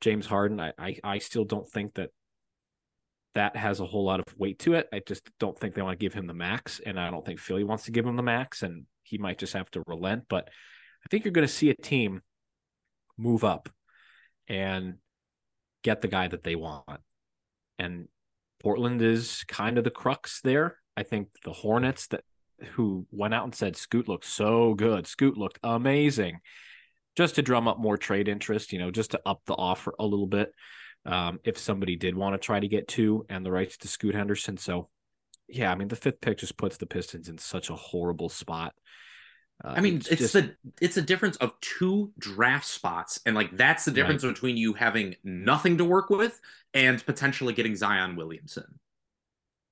[0.00, 0.60] James Harden.
[0.60, 2.10] I, I, I still don't think that
[3.34, 4.88] that has a whole lot of weight to it.
[4.92, 7.38] I just don't think they want to give him the max, and I don't think
[7.38, 10.24] Philly wants to give him the max, and he might just have to relent.
[10.28, 10.48] But
[11.04, 12.22] I think you're going to see a team
[13.16, 13.68] move up
[14.48, 14.94] and
[15.82, 17.00] get the guy that they want.
[17.78, 18.08] And
[18.60, 20.78] Portland is kind of the crux there.
[20.96, 22.24] I think the Hornets that
[22.72, 25.06] who went out and said Scoot looked so good.
[25.06, 26.40] Scoot looked amazing.
[27.16, 30.04] Just to drum up more trade interest, you know, just to up the offer a
[30.04, 30.52] little bit
[31.06, 34.14] um, if somebody did want to try to get two and the rights to Scoot
[34.14, 34.56] Henderson.
[34.56, 34.88] So,
[35.48, 38.74] yeah, I mean, the fifth pick just puts the Pistons in such a horrible spot.
[39.64, 40.32] Uh, I mean, it's, it's just...
[40.34, 44.32] the it's a difference of two draft spots, and like that's the difference right.
[44.32, 46.38] between you having nothing to work with
[46.74, 48.78] and potentially getting Zion Williamson.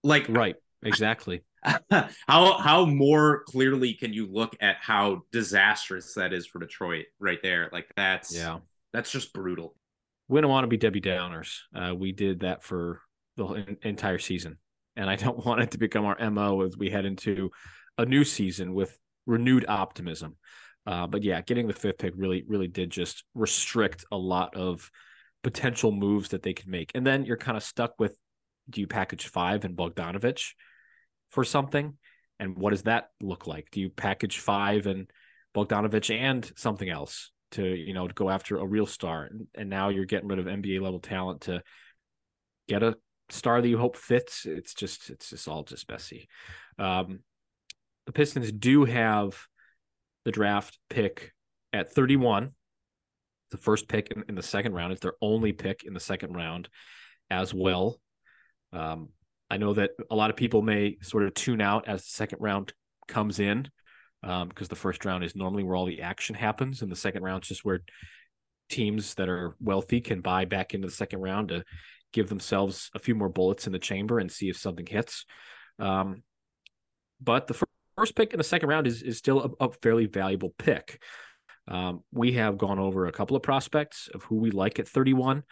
[0.02, 1.42] Like, right, exactly.
[1.90, 7.42] how how more clearly can you look at how disastrous that is for Detroit right
[7.42, 7.68] there?
[7.72, 8.58] Like that's yeah,
[8.92, 9.76] that's just brutal
[10.28, 11.58] we don't want to be Debbie Downers.
[11.74, 13.00] Uh, we did that for
[13.36, 14.58] the entire season,
[14.96, 17.50] and I don't want it to become our mo as we head into
[17.98, 20.36] a new season with renewed optimism.
[20.86, 24.90] Uh, but yeah, getting the fifth pick really, really did just restrict a lot of
[25.42, 28.16] potential moves that they could make, and then you're kind of stuck with:
[28.68, 30.52] do you package five and Bogdanovich
[31.30, 31.94] for something,
[32.38, 33.68] and what does that look like?
[33.70, 35.10] Do you package five and
[35.54, 37.30] Bogdanovich and something else?
[37.52, 40.46] To you know to go after a real star and, now you're getting rid of
[40.46, 41.62] nba level talent to
[42.68, 42.96] get a
[43.30, 44.46] star that you hope fits.
[44.46, 46.28] It's just it's just all just messy.
[46.78, 47.20] Um
[48.06, 49.36] the pistons do have
[50.24, 51.32] the draft pick
[51.72, 52.52] at 31
[53.50, 56.34] the first pick in, in the second round it's their only pick in the second
[56.34, 56.68] round
[57.30, 58.00] as well.
[58.72, 59.10] Um
[59.48, 62.38] I know that a lot of people may sort of tune out as the second
[62.40, 62.72] round
[63.06, 63.68] comes in
[64.26, 67.22] because um, the first round is normally where all the action happens, and the second
[67.22, 67.80] round is just where
[68.68, 71.64] teams that are wealthy can buy back into the second round to
[72.12, 75.24] give themselves a few more bullets in the chamber and see if something hits.
[75.78, 76.24] Um,
[77.20, 77.62] but the
[77.96, 81.00] first pick in the second round is is still a, a fairly valuable pick.
[81.68, 85.44] Um, we have gone over a couple of prospects of who we like at 31.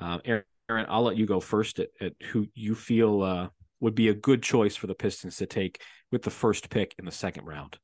[0.00, 3.48] Uh, Aaron, I'll let you go first at, at who you feel uh,
[3.80, 7.04] would be a good choice for the Pistons to take with the first pick in
[7.04, 7.78] the second round.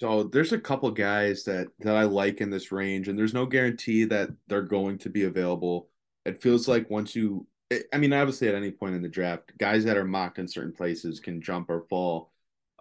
[0.00, 3.44] So there's a couple guys that that I like in this range, and there's no
[3.44, 5.90] guarantee that they're going to be available.
[6.24, 7.46] It feels like once you,
[7.92, 10.72] I mean, obviously at any point in the draft, guys that are mocked in certain
[10.72, 12.32] places can jump or fall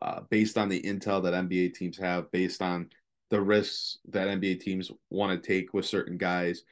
[0.02, 2.90] uh, based on the intel that NBA teams have, based on
[3.30, 6.64] the risks that NBA teams want to take with certain guys.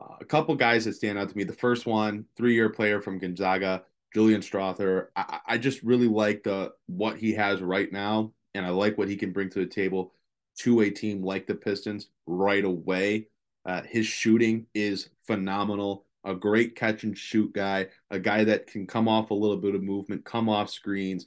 [0.00, 1.42] Uh, a couple guys that stand out to me.
[1.42, 3.82] The first one, three-year player from Gonzaga,
[4.14, 5.08] Julian Strawther.
[5.16, 9.08] I, I just really like the what he has right now, and I like what
[9.08, 10.12] he can bring to the table
[10.58, 13.28] to a team like the Pistons right away.
[13.64, 16.06] Uh, his shooting is phenomenal.
[16.24, 19.74] A great catch and shoot guy, a guy that can come off a little bit
[19.74, 21.24] of movement, come off screens,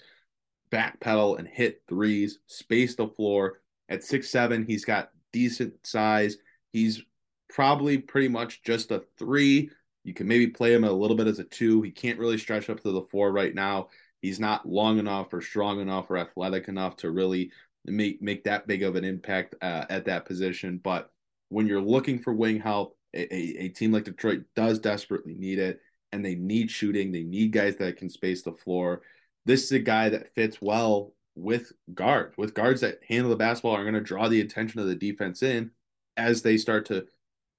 [0.72, 3.62] backpedal and hit threes, space the floor.
[3.90, 6.38] At six seven, he's got decent size.
[6.72, 7.02] He's
[7.50, 9.70] probably pretty much just a three.
[10.04, 11.82] You can maybe play him a little bit as a two.
[11.82, 13.90] He can't really stretch up to the four right now.
[14.24, 17.52] He's not long enough or strong enough or athletic enough to really
[17.84, 20.80] make make that big of an impact uh, at that position.
[20.82, 21.12] But
[21.50, 25.60] when you're looking for wing help, a, a, a team like Detroit does desperately need
[25.60, 25.82] it,
[26.14, 27.12] and they need shooting.
[27.12, 29.02] They need guys that can space the floor.
[29.46, 33.76] This is a guy that fits well with guards, with guards that handle the basketball
[33.76, 35.70] are going to draw the attention of the defense in
[36.16, 37.06] as they start to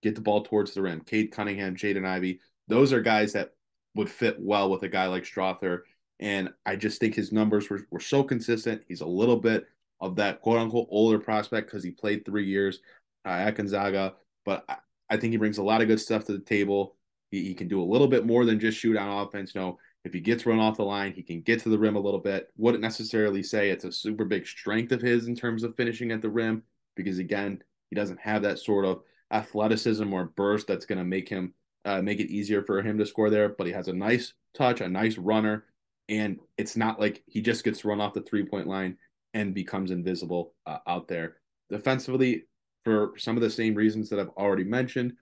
[0.02, 1.02] get the ball towards the rim.
[1.02, 3.50] Cade Cunningham, Jaden Ivey, those are guys that
[3.94, 5.80] would fit well with a guy like Strawther.
[6.20, 8.82] And I just think his numbers were, were so consistent.
[8.88, 9.66] He's a little bit
[10.00, 12.80] of that quote unquote older prospect because he played three years
[13.24, 14.14] uh, at Gonzaga.
[14.44, 14.76] But I,
[15.10, 16.96] I, think he brings a lot of good stuff to the table.
[17.30, 19.54] He, he can do a little bit more than just shoot on offense.
[19.54, 21.96] You know, if he gets run off the line, he can get to the rim
[21.96, 22.48] a little bit.
[22.56, 26.22] Wouldn't necessarily say it's a super big strength of his in terms of finishing at
[26.22, 26.62] the rim
[26.94, 31.28] because again, he doesn't have that sort of athleticism or burst that's going to make
[31.28, 31.54] him
[31.86, 33.48] uh, make it easier for him to score there.
[33.48, 35.64] But he has a nice touch, a nice runner,
[36.08, 38.96] and it's not like he just gets run off the three point line
[39.32, 41.36] and becomes invisible uh, out there.
[41.70, 42.44] Defensively,
[42.84, 45.14] for some of the same reasons that I've already mentioned,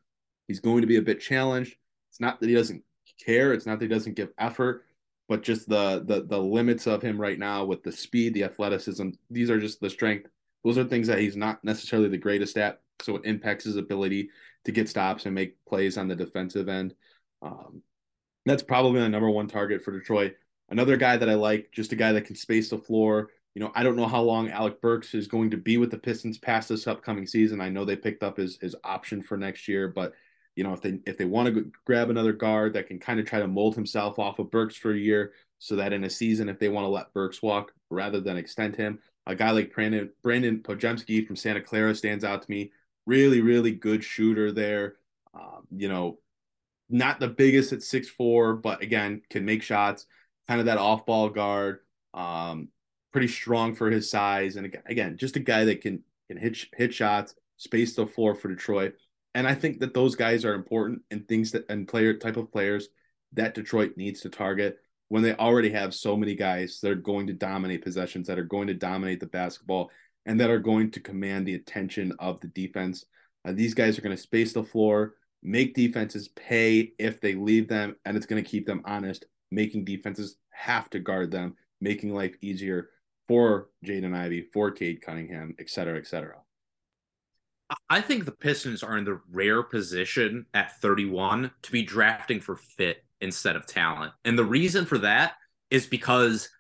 [0.49, 1.77] he's going to be a bit challenged.
[2.11, 2.83] It's not that he doesn't
[3.25, 3.53] care.
[3.53, 4.85] It's not that he doesn't give effort,
[5.29, 9.11] but just the the the limits of him right now with the speed, the athleticism.
[9.31, 10.29] These are just the strength.
[10.65, 12.81] Those are things that he's not necessarily the greatest at.
[13.01, 14.31] So it impacts his ability
[14.65, 16.95] to get stops and make plays on the defensive end.
[17.41, 17.83] Um,
[18.47, 20.35] that's probably the number one target for Detroit.
[20.73, 23.29] Another guy that I like, just a guy that can space the floor.
[23.55, 25.99] You know, I don't know how long Alec Burks is going to be with the
[25.99, 27.61] Pistons past this upcoming season.
[27.61, 30.15] I know they picked up his his option for next year, but
[30.57, 33.27] you know, if they if they want to grab another guard that can kind of
[33.27, 36.49] try to mold himself off of Burks for a year, so that in a season,
[36.49, 40.11] if they want to let Burks walk rather than extend him, a guy like Brandon
[40.23, 42.73] Brandon Podziemski from Santa Clara stands out to me.
[43.05, 44.97] Really, really good shooter there.
[45.35, 46.19] Um, you know,
[46.89, 50.07] not the biggest at six four, but again can make shots.
[50.53, 51.79] Kind of that off ball guard.
[52.13, 52.69] Um,
[53.11, 56.93] pretty strong for his size, and again, just a guy that can can hit hit
[56.93, 58.93] shots, space the floor for Detroit.
[59.35, 62.53] And I think that those guys are important and things that and player type of
[62.53, 62.91] players
[63.33, 64.77] that Detroit needs to target
[65.09, 68.45] when they already have so many guys that are going to dominate possessions, that are
[68.45, 69.91] going to dominate the basketball,
[70.27, 73.07] and that are going to command the attention of the defense.
[73.47, 77.69] Uh, these guys are going to space the floor, make defenses pay if they leave
[77.69, 82.15] them, and it's going to keep them honest, making defenses have to guard them, making
[82.15, 82.91] life easier
[83.29, 86.37] for Jaden Ivey, for Cade Cunningham, et cetera, et cetera.
[87.89, 92.57] I think the Pistons are in the rare position at 31 to be drafting for
[92.57, 94.13] fit instead of talent.
[94.25, 95.35] And the reason for that
[95.71, 96.51] is because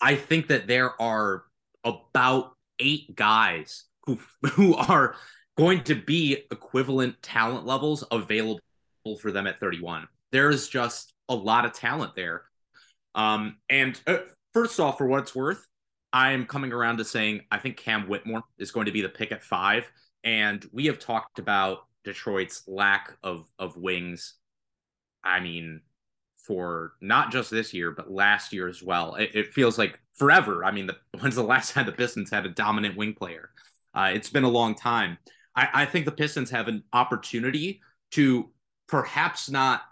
[0.00, 1.44] I think that there are
[1.84, 4.18] about eight guys who
[4.52, 5.14] who are
[5.56, 8.60] going to be equivalent talent levels available
[9.20, 10.08] for them at 31.
[10.32, 12.44] There's just a lot of talent there.
[13.14, 14.18] Um, and uh,
[14.52, 15.66] first off, for what it's worth,
[16.12, 19.32] I'm coming around to saying I think Cam Whitmore is going to be the pick
[19.32, 19.90] at five.
[20.24, 24.34] And we have talked about Detroit's lack of of wings.
[25.22, 25.82] I mean,
[26.36, 29.14] for not just this year, but last year as well.
[29.14, 30.64] It, it feels like forever.
[30.64, 33.50] I mean, the, when's the last time the Pistons had a dominant wing player?
[33.94, 35.18] Uh, it's been a long time.
[35.54, 37.80] I, I think the Pistons have an opportunity
[38.12, 38.50] to
[38.88, 39.82] perhaps not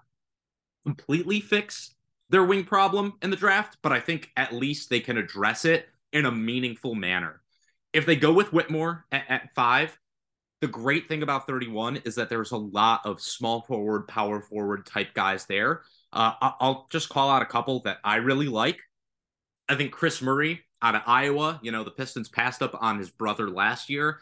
[0.84, 1.94] completely fix
[2.31, 5.89] their wing problem in the draft, but I think at least they can address it
[6.12, 7.41] in a meaningful manner.
[7.93, 9.99] If they go with Whitmore at, at five,
[10.61, 14.87] the great thing about 31 is that there's a lot of small forward, power forward
[14.87, 15.83] type guys there.
[16.12, 18.81] Uh, I'll just call out a couple that I really like.
[19.68, 23.11] I think Kris Murray out of Iowa, you know, the Pistons passed up on his
[23.11, 24.20] brother last year.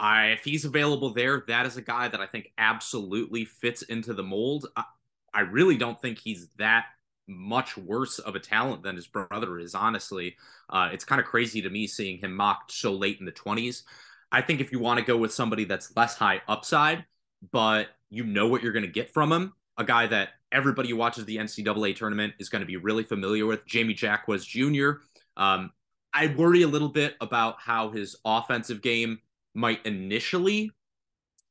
[0.00, 4.14] I, if he's available there, that is a guy that I think absolutely fits into
[4.14, 4.66] the mold.
[4.76, 4.84] I,
[5.32, 6.86] I really don't think he's that
[7.28, 10.36] much worse of a talent than his brother is, honestly.
[10.68, 13.82] Uh, it's kind of crazy to me seeing him mocked so late in the 20s.
[14.30, 17.04] I think if you want to go with somebody that's less high upside,
[17.50, 20.96] but you know what you're going to get from him, a guy that everybody who
[20.96, 24.90] watches the NCAA tournament is going to be really familiar with, Jaime Jaquez Jr.
[25.36, 25.70] Um,
[26.12, 29.20] I worry a little bit about how his offensive game
[29.54, 30.70] might initially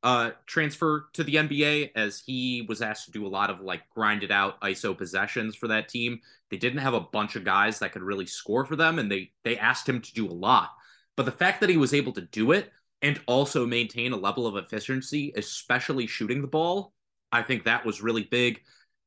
[0.03, 3.81] uh, transfer to the NBA as he was asked to do a lot of like
[3.93, 6.19] grinded out ISO possessions for that team.
[6.49, 9.31] They didn't have a bunch of guys that could really score for them, and they
[9.43, 10.71] they asked him to do a lot.
[11.15, 12.71] But the fact that he was able to do it
[13.01, 16.93] and also maintain a level of efficiency, especially shooting the ball,
[17.31, 18.61] I think that was really big.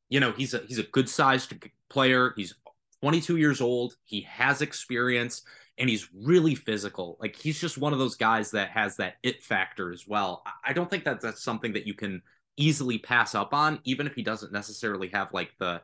[0.08, 1.52] You know, he's a he's a good sized
[1.90, 2.34] player.
[2.36, 2.54] He's
[3.02, 3.96] 22 years old.
[4.04, 5.42] He has experience
[5.78, 7.16] and he's really physical.
[7.20, 10.44] Like he's just one of those guys that has that it factor as well.
[10.64, 12.22] I don't think that that's something that you can
[12.56, 15.82] easily pass up on, even if he doesn't necessarily have like the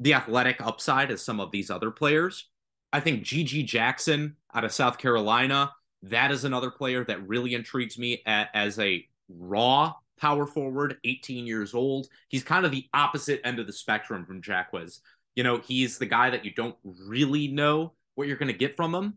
[0.00, 2.48] the athletic upside as some of these other players.
[2.92, 7.98] I think GG Jackson out of South Carolina, that is another player that really intrigues
[7.98, 12.08] me as a raw power forward, 18 years old.
[12.28, 15.00] He's kind of the opposite end of the spectrum from Jaquez.
[15.34, 18.76] You know, he's the guy that you don't really know what you're going to get
[18.76, 19.14] from him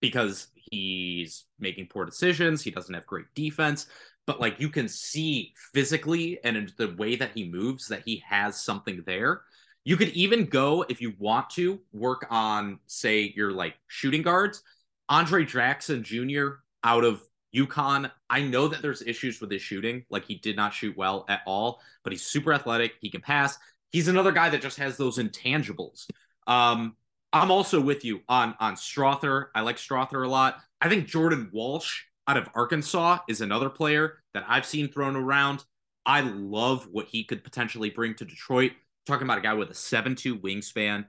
[0.00, 2.62] because he's making poor decisions.
[2.62, 3.86] He doesn't have great defense,
[4.26, 8.22] but like you can see physically and in the way that he moves that he
[8.28, 9.42] has something there.
[9.84, 14.62] You could even go if you want to work on, say, your like shooting guards.
[15.08, 16.48] Andre Jackson Jr.
[16.84, 17.22] out of
[17.54, 18.10] UConn.
[18.28, 20.04] I know that there's issues with his shooting.
[20.10, 22.94] Like he did not shoot well at all, but he's super athletic.
[23.00, 23.58] He can pass.
[23.90, 26.06] He's another guy that just has those intangibles.
[26.46, 26.94] Um,
[27.32, 29.46] I'm also with you on on Strawther.
[29.54, 30.60] I like Strawther a lot.
[30.80, 35.64] I think Jordan Walsh out of Arkansas is another player that I've seen thrown around.
[36.06, 38.72] I love what he could potentially bring to Detroit.
[39.06, 41.06] Talking about a guy with a 7-2 wingspan.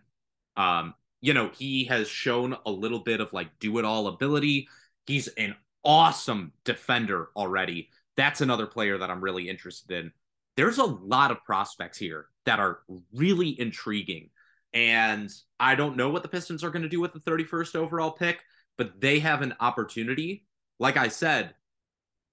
[0.58, 4.68] Um, you know, he has shown a little bit of like do it all ability.
[5.06, 7.90] He's an awesome defender already.
[8.18, 10.12] That's another player that I'm really interested in.
[10.58, 12.80] There's a lot of prospects here that are
[13.14, 14.30] really intriguing.
[14.74, 18.12] And I don't know what the Pistons are going to do with the 31st overall
[18.12, 18.42] pick,
[18.78, 20.46] but they have an opportunity,
[20.80, 21.56] like I said,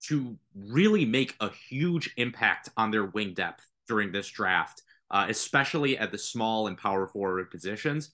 [0.05, 5.99] to really make a huge impact on their wing depth during this draft, uh, especially
[5.99, 8.11] at the small and power forward positions.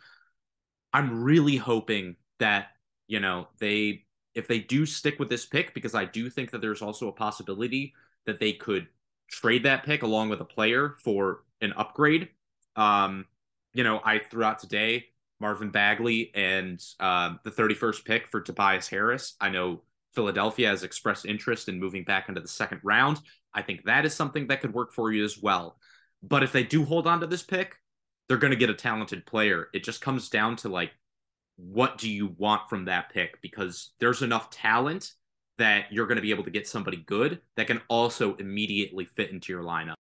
[0.92, 2.68] I'm really hoping that,
[3.06, 4.04] you know, they,
[4.34, 7.12] if they do stick with this pick, because I do think that there's also a
[7.12, 7.92] possibility
[8.26, 8.88] that they could
[9.28, 12.28] trade that pick along with a player for an upgrade.
[12.76, 13.26] Um,
[13.74, 15.06] you know, I threw out today
[15.40, 19.34] Marvin Bagley and um, the 31st pick for Tobias Harris.
[19.40, 19.82] I know
[20.14, 23.20] Philadelphia has expressed interest in moving back into the second round.
[23.52, 25.76] I think that is something that could work for you as well.
[26.22, 27.74] But if they do hold on to this pick,
[28.28, 29.68] they're going to get a talented player.
[29.74, 30.92] It just comes down to like,
[31.56, 33.40] what do you want from that pick?
[33.42, 35.12] Because there's enough talent
[35.58, 39.30] that you're going to be able to get somebody good that can also immediately fit
[39.30, 39.94] into your lineup.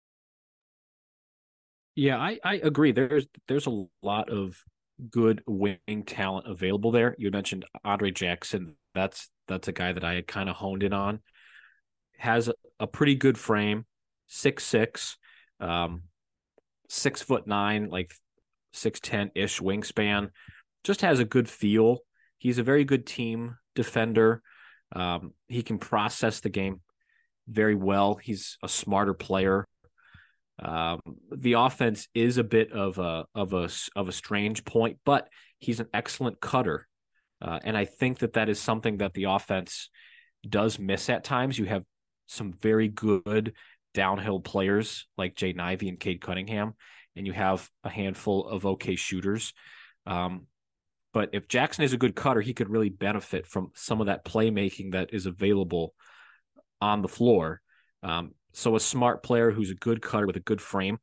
[2.00, 2.92] Yeah, I, I agree.
[2.92, 4.56] There's there's a lot of
[5.10, 7.14] good wing talent available there.
[7.18, 8.76] You mentioned Andre Jackson.
[8.94, 11.20] That's that's a guy that I had kind of honed in on.
[12.16, 13.84] Has a, a pretty good frame,
[14.28, 15.18] six six,
[15.60, 16.04] um,
[16.88, 18.14] six foot nine, like
[18.72, 20.30] six ten ish wingspan.
[20.84, 21.98] Just has a good feel.
[22.38, 24.40] He's a very good team defender.
[24.96, 26.80] Um, he can process the game
[27.46, 28.14] very well.
[28.14, 29.66] He's a smarter player.
[30.62, 31.00] Um,
[31.32, 35.80] the offense is a bit of a of a of a strange point, but he's
[35.80, 36.86] an excellent cutter,
[37.40, 39.88] uh, and I think that that is something that the offense
[40.46, 41.58] does miss at times.
[41.58, 41.84] You have
[42.26, 43.54] some very good
[43.94, 46.74] downhill players like Jaden Ivey and Cade Cunningham,
[47.16, 49.54] and you have a handful of okay shooters.
[50.06, 50.46] Um,
[51.12, 54.24] but if Jackson is a good cutter, he could really benefit from some of that
[54.24, 55.94] playmaking that is available
[56.80, 57.60] on the floor.
[58.02, 60.98] Um, so a smart player who's a good cutter with a good frame,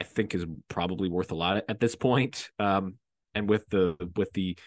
[0.00, 2.50] I think is probably worth a lot at this point.
[2.58, 2.94] Um,
[3.34, 4.58] and with the with the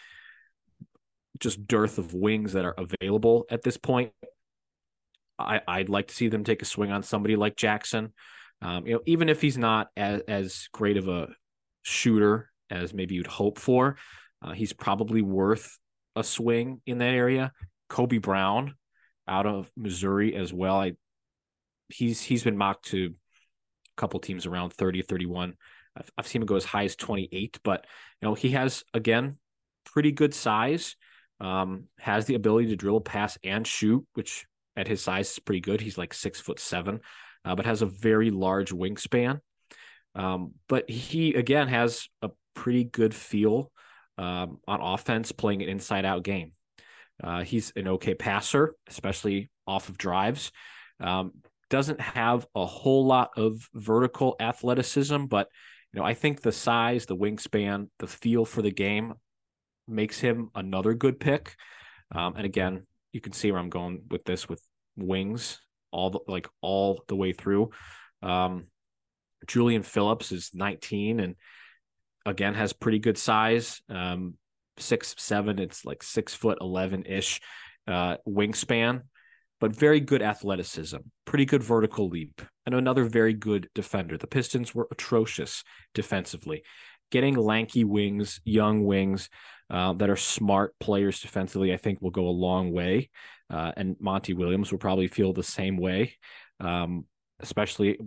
[1.39, 4.11] just dearth of wings that are available at this point,
[5.37, 8.13] I, I'd like to see them take a swing on somebody like Jackson.
[8.61, 11.27] Um, you know, even if he's not as, as great of a
[11.83, 13.97] shooter as maybe you'd hope for.
[14.41, 15.77] Uh, he's probably worth
[16.15, 17.51] a swing in that area.
[17.89, 18.75] Kobe Brown
[19.27, 20.75] out of Missouri as well.
[20.75, 20.93] I
[21.89, 25.55] he's he's been mocked to a couple teams around 30 31.
[25.97, 27.85] I've, I've seen him go as high as 28, but
[28.21, 29.37] you know, he has again
[29.85, 30.95] pretty good size.
[31.41, 34.45] Um, has the ability to dribble, pass, and shoot, which
[34.77, 35.81] at his size is pretty good.
[35.81, 37.01] He's like six foot seven,
[37.43, 39.41] uh, but has a very large wingspan.
[40.15, 43.71] Um, but he again has a pretty good feel
[44.17, 46.53] um, on offense, playing an inside out game.
[47.23, 50.51] Uh, he's an okay passer, especially off of drives.
[50.99, 51.33] Um,
[51.69, 55.47] doesn't have a whole lot of vertical athleticism, but
[55.93, 59.13] you know I think the size, the wingspan, the feel for the game
[59.87, 61.55] makes him another good pick.
[62.13, 64.61] Um, and again, you can see where I'm going with this with
[64.95, 65.59] wings
[65.91, 67.69] all the like all the way through.
[68.21, 68.67] Um,
[69.47, 71.35] Julian Phillips is 19 and
[72.25, 73.81] again has pretty good size.
[73.89, 74.35] Um,
[74.77, 77.39] six seven, it's like six foot eleven ish
[77.87, 79.03] uh, wingspan,
[79.65, 84.15] but very good athleticism, pretty good vertical leap, and another very good defender.
[84.15, 85.63] The Pistons were atrocious
[85.95, 86.61] defensively.
[87.11, 89.27] Getting lanky wings, young wings
[89.71, 93.09] uh, that are smart players defensively, I think will go a long way.
[93.49, 96.13] Uh, and Monty Williams will probably feel the same way.
[96.59, 97.05] Um,
[97.39, 97.97] especially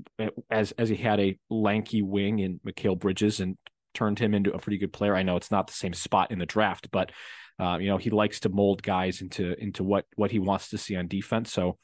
[0.49, 3.59] as as he had a lanky wing in Mikal Bridges and
[3.95, 5.17] turned him into a pretty good player.
[5.17, 7.11] I know it's not the same spot in the draft, but
[7.59, 10.79] uh, you know he likes to mold guys into into what what he wants to
[10.79, 11.53] see on defense.
[11.53, 11.79] So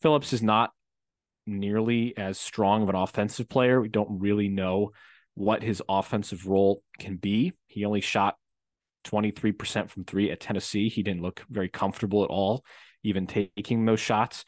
[0.00, 0.70] Phillips is not
[1.46, 3.80] nearly as strong of an offensive player.
[3.80, 4.92] We don't really know
[5.34, 7.52] what his offensive role can be.
[7.66, 8.36] He only shot
[9.04, 10.88] 23% from three at Tennessee.
[10.88, 12.64] He didn't look very comfortable at all,
[13.02, 14.44] even taking those shots.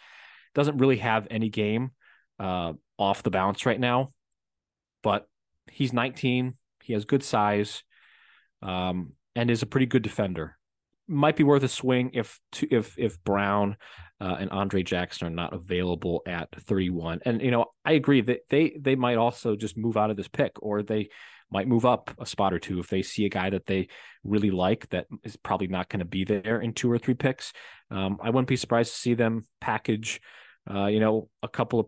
[0.54, 1.92] Doesn't really have any game
[2.38, 4.12] uh, off the bounce right now,
[5.02, 5.28] but
[5.70, 6.54] he's 19.
[6.82, 7.82] He has good size,
[8.62, 10.56] um, and is a pretty good defender.
[11.12, 12.38] Might be worth a swing if
[12.70, 13.76] if if Brown
[14.20, 17.20] uh, and Andre Jackson are not available at 31.
[17.24, 20.28] And you know, I agree that they they might also just move out of this
[20.28, 21.08] pick, or they
[21.50, 23.88] might move up a spot or two if they see a guy that they
[24.22, 27.52] really like that is probably not going to be there in two or three picks.
[27.90, 30.20] Um, I wouldn't be surprised to see them package,
[30.72, 31.86] uh, you know, a couple of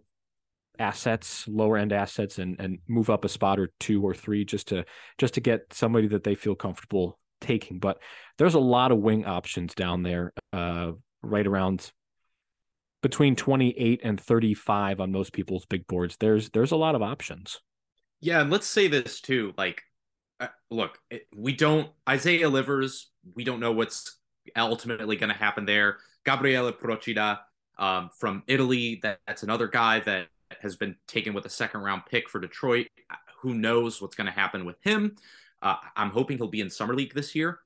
[0.80, 4.68] assets, lower end assets, and and move up a spot or two or three just
[4.68, 4.84] to
[5.18, 7.78] just to get somebody that they feel comfortable taking.
[7.78, 7.98] But
[8.38, 11.92] there's a lot of wing options down there, uh, right around
[13.02, 16.16] between 28 and 35 on most people's big boards.
[16.18, 17.60] There's there's a lot of options.
[18.20, 19.52] Yeah, and let's say this too.
[19.58, 19.82] Like,
[20.40, 20.98] uh, look,
[21.36, 23.10] we don't Isaiah Livers.
[23.34, 24.18] We don't know what's
[24.56, 25.98] ultimately going to happen there.
[26.24, 27.40] Gabriele Procida
[27.78, 29.00] um, from Italy.
[29.02, 30.28] That, that's another guy that
[30.60, 32.86] has been taken with a second round pick for Detroit.
[33.40, 35.16] Who knows what's going to happen with him?
[35.62, 37.60] Uh, I'm hoping he'll be in summer league this year.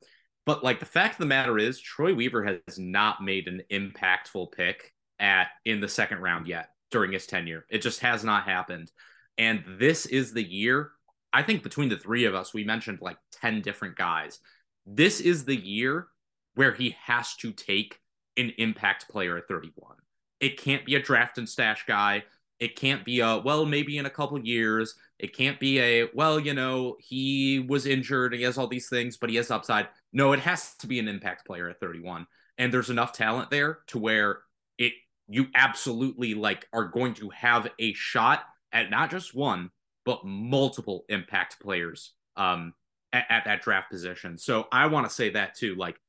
[0.44, 4.52] But like the fact of the matter is, Troy Weaver has not made an impactful
[4.52, 7.66] pick at in the second round yet during his tenure.
[7.68, 8.92] It just has not happened.
[9.38, 10.92] And this is the year.
[11.32, 14.38] I think between the three of us, we mentioned like 10 different guys.
[14.86, 16.06] This is the year
[16.54, 17.98] where he has to take
[18.36, 19.96] an impact player at 31.
[20.40, 22.24] It can't be a draft and stash guy.
[22.58, 24.94] It can't be a well, maybe in a couple years.
[25.18, 28.34] It can't be a well, you know, he was injured.
[28.34, 29.88] He has all these things, but he has upside.
[30.12, 32.26] No, it has to be an impact player at 31.
[32.58, 34.40] And there's enough talent there to where
[34.78, 34.92] it
[35.28, 39.70] you absolutely like are going to have a shot at not just one,
[40.04, 42.72] but multiple impact players um
[43.12, 44.38] at, at that draft position.
[44.38, 45.74] So I want to say that too.
[45.74, 46.00] Like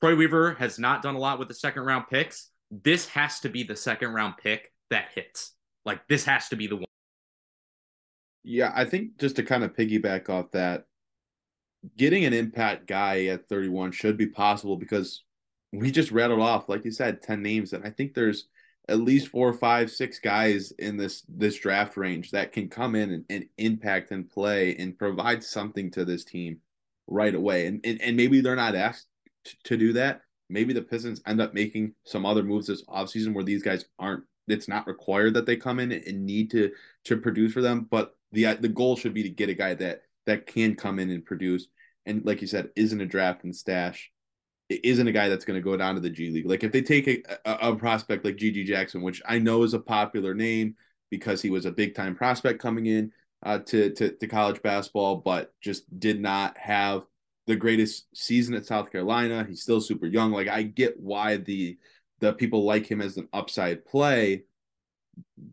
[0.00, 2.50] Troy Weaver has not done a lot with the second round picks.
[2.70, 5.53] This has to be the second round pick that hits.
[5.84, 6.84] Like this has to be the one.
[8.42, 10.84] Yeah, I think just to kind of piggyback off that,
[11.96, 15.22] getting an impact guy at 31 should be possible because
[15.72, 17.72] we just rattled off, like you said, 10 names.
[17.72, 18.48] And I think there's
[18.88, 23.10] at least four, five, six guys in this this draft range that can come in
[23.10, 26.58] and, and impact and play and provide something to this team
[27.06, 27.66] right away.
[27.66, 29.06] And and, and maybe they're not asked
[29.46, 30.20] to, to do that.
[30.50, 34.24] Maybe the Pistons end up making some other moves this offseason where these guys aren't
[34.48, 36.72] it's not required that they come in and need to
[37.04, 40.02] to produce for them, but the the goal should be to get a guy that
[40.26, 41.66] that can come in and produce.
[42.06, 44.10] And like you said, isn't a draft and stash.
[44.68, 46.48] It isn't a guy that's going to go down to the G League.
[46.48, 49.74] Like if they take a, a, a prospect like GG Jackson, which I know is
[49.74, 50.76] a popular name
[51.10, 53.12] because he was a big time prospect coming in
[53.44, 57.02] uh, to, to to college basketball, but just did not have
[57.46, 59.44] the greatest season at South Carolina.
[59.46, 60.32] He's still super young.
[60.32, 61.78] Like I get why the
[62.24, 64.44] that people like him as an upside play.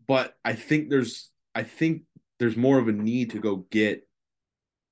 [0.06, 2.02] But I think there's I think
[2.38, 4.06] there's more of a need to go get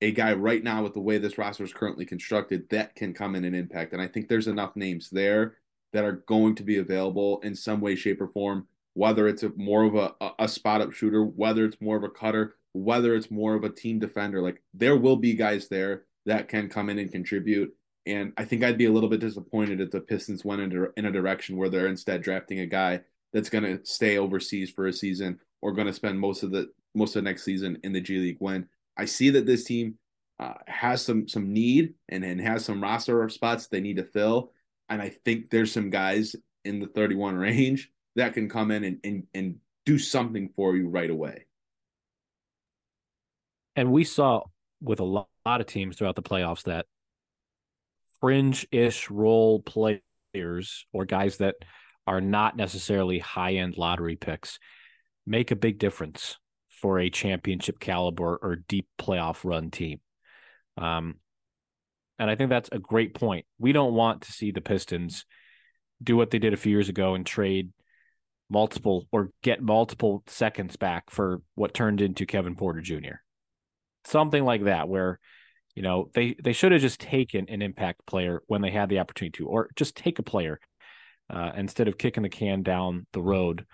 [0.03, 3.35] a guy right now with the way this roster is currently constructed that can come
[3.35, 3.93] in and impact.
[3.93, 5.57] And I think there's enough names there
[5.93, 8.67] that are going to be available in some way, shape, or form.
[8.95, 12.11] Whether it's a, more of a, a spot up shooter, whether it's more of a
[12.11, 16.49] cutter, whether it's more of a team defender, like there will be guys there that
[16.49, 17.75] can come in and contribute.
[18.07, 21.07] And I think I'd be a little bit disappointed if the Pistons went in, in
[21.07, 23.01] a direction where they're instead drafting a guy
[23.33, 26.71] that's going to stay overseas for a season or going to spend most of the
[26.95, 28.37] most of the next season in the G League.
[28.39, 29.97] When I see that this team
[30.39, 34.53] uh, has some some need and, and has some roster spots they need to fill,
[34.89, 36.35] and I think there's some guys
[36.65, 40.89] in the 31 range that can come in and and, and do something for you
[40.89, 41.47] right away.
[43.77, 44.43] And we saw
[44.83, 46.87] with a lot of teams throughout the playoffs that
[48.21, 51.57] fringe-ish role players or guys that
[52.07, 54.59] are not necessarily high-end lottery picks
[55.27, 60.01] make a big difference for a championship caliber or deep playoff run team.
[60.77, 61.17] Um,
[62.19, 63.47] and I think that's a great point.
[63.59, 65.25] We don't want to see the Pistons
[66.03, 67.71] do what they did a few years ago and trade
[68.51, 73.21] multiple or get multiple seconds back for what turned into Kevin Porter Jr.
[74.05, 75.19] Something like that, where
[75.81, 78.99] you know they they should have just taken an impact player when they had the
[78.99, 80.61] opportunity to, or just take a player
[81.31, 83.65] uh, instead of kicking the can down the road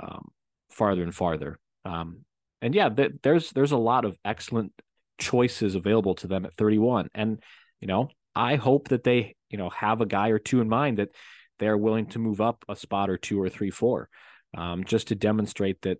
[0.00, 0.28] um,
[0.70, 1.58] farther and farther.
[1.84, 2.20] Um,
[2.62, 4.72] and yeah, th- there's there's a lot of excellent
[5.18, 7.42] choices available to them at 31, and
[7.80, 10.98] you know I hope that they you know have a guy or two in mind
[10.98, 11.10] that
[11.58, 14.08] they're willing to move up a spot or two or three, four,
[14.56, 15.98] um, just to demonstrate that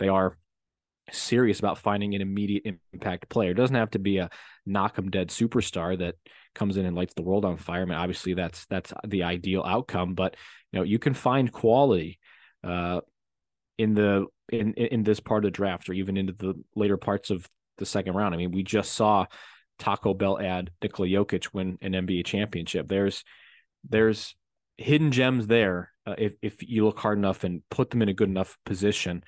[0.00, 0.36] they are
[1.12, 3.50] serious about finding an immediate impact player.
[3.50, 4.30] It doesn't have to be a
[4.66, 6.16] knock 'em dead superstar that
[6.54, 7.82] comes in and lights the world on fire.
[7.82, 10.36] I mean, obviously that's that's the ideal outcome, but
[10.72, 12.18] you know, you can find quality
[12.64, 13.00] uh,
[13.78, 17.30] in the in in this part of the draft or even into the later parts
[17.30, 17.48] of
[17.78, 18.34] the second round.
[18.34, 19.26] I mean, we just saw
[19.78, 22.88] Taco Bell ad Nikola Jokic win an NBA championship.
[22.88, 23.24] There's
[23.88, 24.34] there's
[24.76, 28.14] hidden gems there uh, if if you look hard enough and put them in a
[28.14, 29.24] good enough position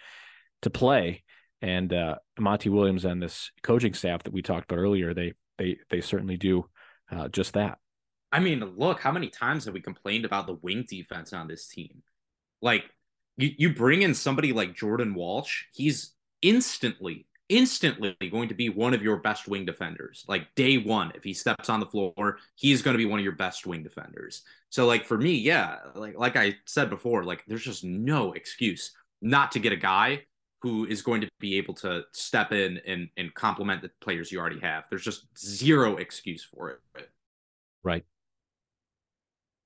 [0.62, 1.24] to play.
[1.62, 5.78] And uh, Monty Williams and this coaching staff that we talked about earlier, they they
[5.88, 6.68] they certainly do
[7.10, 7.78] uh, just that.
[8.32, 11.68] I mean, look, how many times have we complained about the wing defense on this
[11.68, 12.02] team?
[12.62, 12.84] Like,
[13.36, 18.94] you, you bring in somebody like Jordan Walsh, he's instantly, instantly going to be one
[18.94, 20.24] of your best wing defenders.
[20.28, 23.24] Like, day one, if he steps on the floor, he's going to be one of
[23.24, 24.42] your best wing defenders.
[24.70, 28.92] So, like, for me, yeah, like, like I said before, like, there's just no excuse
[29.20, 30.22] not to get a guy
[30.62, 34.38] who is going to be able to step in and, and complement the players you
[34.38, 34.84] already have.
[34.88, 36.78] There's just zero excuse for it.
[37.82, 38.04] Right.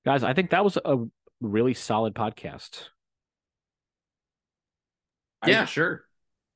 [0.07, 0.97] Guys, I think that was a
[1.41, 2.85] really solid podcast.
[5.47, 6.03] Yeah, I, sure.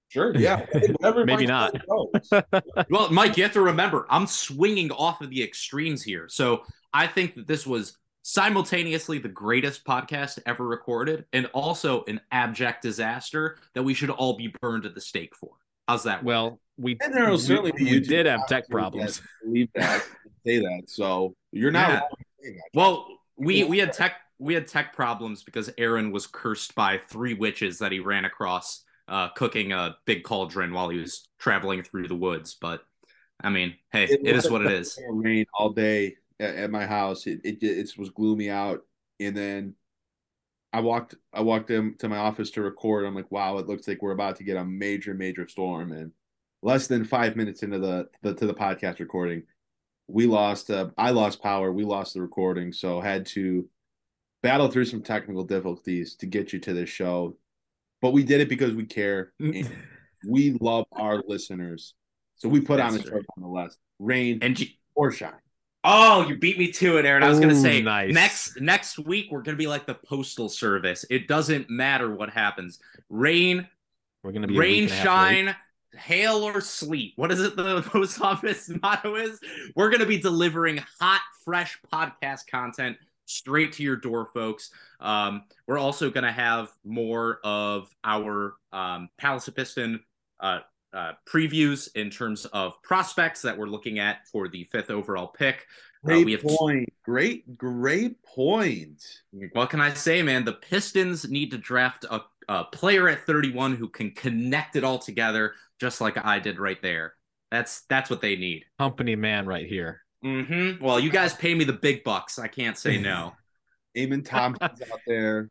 [0.09, 0.34] Sure.
[0.36, 0.66] Yeah.
[1.03, 1.76] Maybe not.
[2.91, 6.28] well, Mike, you have to remember, I'm swinging off of the extremes here.
[6.28, 6.62] So
[6.93, 12.83] I think that this was simultaneously the greatest podcast ever recorded and also an abject
[12.83, 15.51] disaster that we should all be burned at the stake for.
[15.89, 16.23] How's that?
[16.23, 19.23] Well, we and there will certainly we, we did have tech problems.
[19.45, 20.05] Believe that,
[20.47, 20.83] say that.
[20.87, 22.05] So you're not.
[22.43, 22.51] Yeah.
[22.75, 27.35] Well, we we had tech we had tech problems because Aaron was cursed by three
[27.35, 32.09] witches that he ran across uh, cooking a big cauldron while he was traveling through
[32.09, 32.57] the woods.
[32.59, 32.83] But
[33.43, 34.99] I mean, hey, it, it is what it is.
[35.11, 37.26] Rain all day at, at my house.
[37.26, 38.80] It, it it was gloomy out,
[39.20, 39.74] and then
[40.72, 43.05] I walked I walked into my office to record.
[43.05, 45.93] I'm like, wow, it looks like we're about to get a major major storm.
[45.93, 46.12] And
[46.62, 49.43] less than five minutes into the, the to the podcast recording,
[50.09, 50.70] we lost.
[50.70, 51.72] Uh, I lost power.
[51.72, 53.68] We lost the recording, so had to
[54.43, 57.36] battle through some technical difficulties to get you to this show.
[58.01, 59.32] But we did it because we care.
[60.28, 61.95] we love our listeners.
[62.36, 63.76] So we put That's on a show nonetheless.
[63.99, 64.59] Rain and
[64.95, 65.32] or shine.
[65.83, 67.22] Oh, you beat me to it, Aaron.
[67.22, 68.12] I was gonna say nice.
[68.12, 71.05] next next week we're gonna be like the postal service.
[71.09, 72.78] It doesn't matter what happens.
[73.09, 73.66] Rain,
[74.22, 75.57] we're gonna be rain, shine,
[75.95, 77.14] hail or sleet.
[77.16, 77.57] What is it?
[77.57, 79.41] The post office motto is
[79.74, 84.70] we're gonna be delivering hot, fresh podcast content straight to your door, folks.
[84.99, 90.01] Um, we're also gonna have more of our um, Palace Piston
[90.41, 90.61] uh,
[90.93, 95.66] uh, previews in terms of prospects that we're looking at for the fifth overall pick.
[96.05, 96.86] Uh, great uh, we have point.
[96.86, 99.03] T- great, great point.
[99.53, 100.45] What can I say, man?
[100.45, 104.99] The Pistons need to draft a, a player at 31 who can connect it all
[104.99, 107.14] together, just like I did right there.
[107.51, 108.64] That's that's what they need.
[108.78, 110.03] Company man, right here.
[110.24, 110.84] Mm-hmm.
[110.84, 112.38] Well, you guys pay me the big bucks.
[112.38, 113.34] I can't say no.
[113.99, 115.51] Amen Thompson's out there,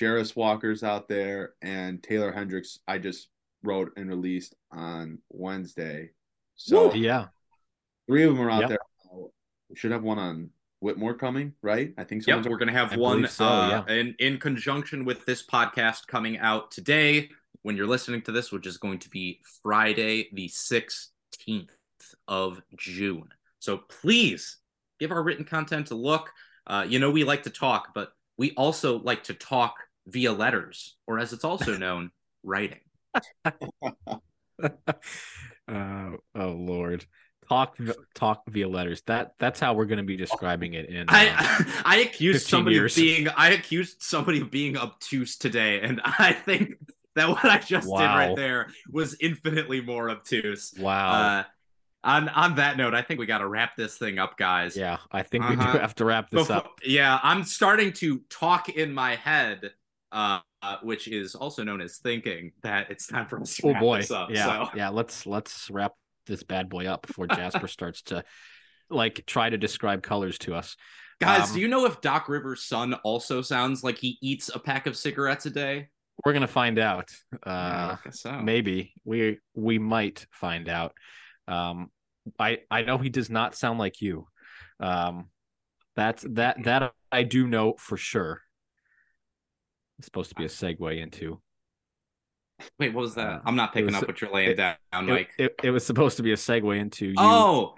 [0.00, 2.78] Jarace Walker's out there, and Taylor Hendricks.
[2.88, 3.28] I just
[3.62, 6.10] wrote and released on Wednesday.
[6.56, 7.26] So yeah,
[8.06, 8.68] three of them are out Yep.
[8.70, 8.78] there.
[9.68, 10.50] We should have one on
[10.80, 11.92] Whitmore coming, right?
[11.98, 13.94] I think Yep, someone's we're gonna have I one so, uh, yeah.
[13.94, 17.30] in in conjunction with this podcast coming out today.
[17.62, 21.68] When you're listening to this, which is going to be Friday, the 16th
[22.28, 23.28] of June.
[23.58, 24.58] So please
[25.00, 26.30] give our written content a look.
[26.66, 29.74] Uh, you know we like to talk, but we also like to talk
[30.06, 32.10] via letters, or as it's also known,
[32.44, 32.78] writing.
[34.62, 37.04] uh, oh Lord,
[37.48, 37.76] talk
[38.14, 39.02] talk via letters.
[39.06, 41.08] That that's how we're going to be describing it in.
[41.08, 42.96] uh, I I accused somebody years.
[42.96, 46.74] of being I accused somebody of being obtuse today, and I think
[47.14, 50.74] that what I just did right there was infinitely more obtuse.
[50.78, 51.10] wow.
[51.10, 51.44] Uh,
[52.04, 54.76] on on that note, I think we got to wrap this thing up, guys.
[54.76, 55.78] yeah, I think we do uh-huh.
[55.80, 56.78] have to wrap this Befo- up.
[56.84, 59.72] yeah, I'm starting to talk in my head,
[60.12, 63.74] uh, uh, which is also known as thinking that it's time for us to Oh
[63.80, 64.30] boy, up.
[64.30, 64.76] yeah, So.
[64.76, 64.88] yeah.
[64.88, 65.92] Let's let's wrap
[66.26, 68.24] this bad boy up before Jasper starts to
[68.90, 70.76] like try to describe colors to us.
[71.20, 74.58] Guys, Um, do you know if Doc Rivers' son also sounds like he eats a
[74.58, 75.88] pack of cigarettes a day?
[76.24, 77.10] We're gonna find out.
[77.44, 78.40] Uh, so.
[78.40, 80.92] maybe we we might find out.
[81.46, 81.90] Um,
[82.38, 84.26] I I know he does not sound like you.
[84.80, 85.28] Um,
[85.96, 88.42] that's that that I do know for sure.
[89.98, 91.40] It's supposed to be a segue into.
[92.78, 93.26] Wait, what was that?
[93.26, 95.30] Uh, I'm not picking was- up what you're laying it- down, It, Mike.
[95.38, 97.74] it, it was supposed to be a segue into you oh,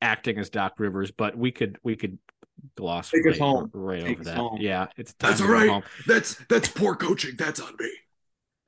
[0.00, 2.18] acting as Doc Rivers, but we could we could
[2.76, 3.70] gloss Take right, home.
[3.72, 4.36] right Take over that.
[4.36, 4.58] home.
[4.60, 5.68] Yeah, it's time That's to right.
[5.68, 5.82] home.
[6.06, 7.34] That's that's poor coaching.
[7.36, 7.90] That's on me.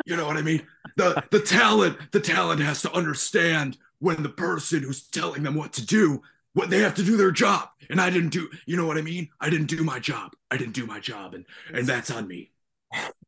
[0.05, 0.67] You know what I mean?
[0.97, 5.73] The the talent, the talent has to understand when the person who's telling them what
[5.75, 6.23] to do,
[6.55, 7.69] what they have to do their job.
[7.89, 9.29] And I didn't do, you know what I mean?
[9.41, 10.33] I didn't do my job.
[10.51, 12.52] I didn't do my job, and and that's on me.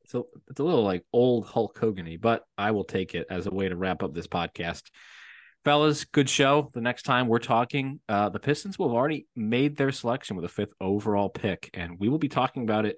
[0.05, 3.47] It's a, it's a little like old Hulk Hogan but I will take it as
[3.47, 4.83] a way to wrap up this podcast.
[5.65, 6.71] Fellas, good show.
[6.75, 10.45] The next time we're talking, uh, the Pistons will have already made their selection with
[10.45, 12.97] a fifth overall pick, and we will be talking about it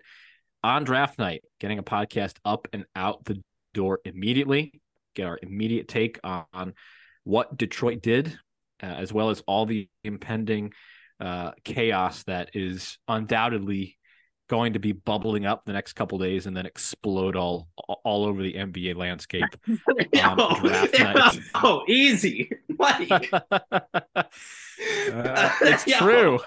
[0.64, 3.40] on draft night, getting a podcast up and out the
[3.72, 4.80] door immediately,
[5.14, 6.74] get our immediate take on
[7.22, 8.36] what Detroit did,
[8.82, 10.72] uh, as well as all the impending
[11.20, 13.95] uh, chaos that is undoubtedly
[14.48, 17.68] going to be bubbling up the next couple days and then explode all
[18.04, 19.44] all over the NBA landscape.
[19.68, 21.12] oh, draft yeah.
[21.12, 21.38] night.
[21.56, 23.30] oh, easy, Mike.
[23.32, 24.24] Uh,
[25.62, 26.38] it's true.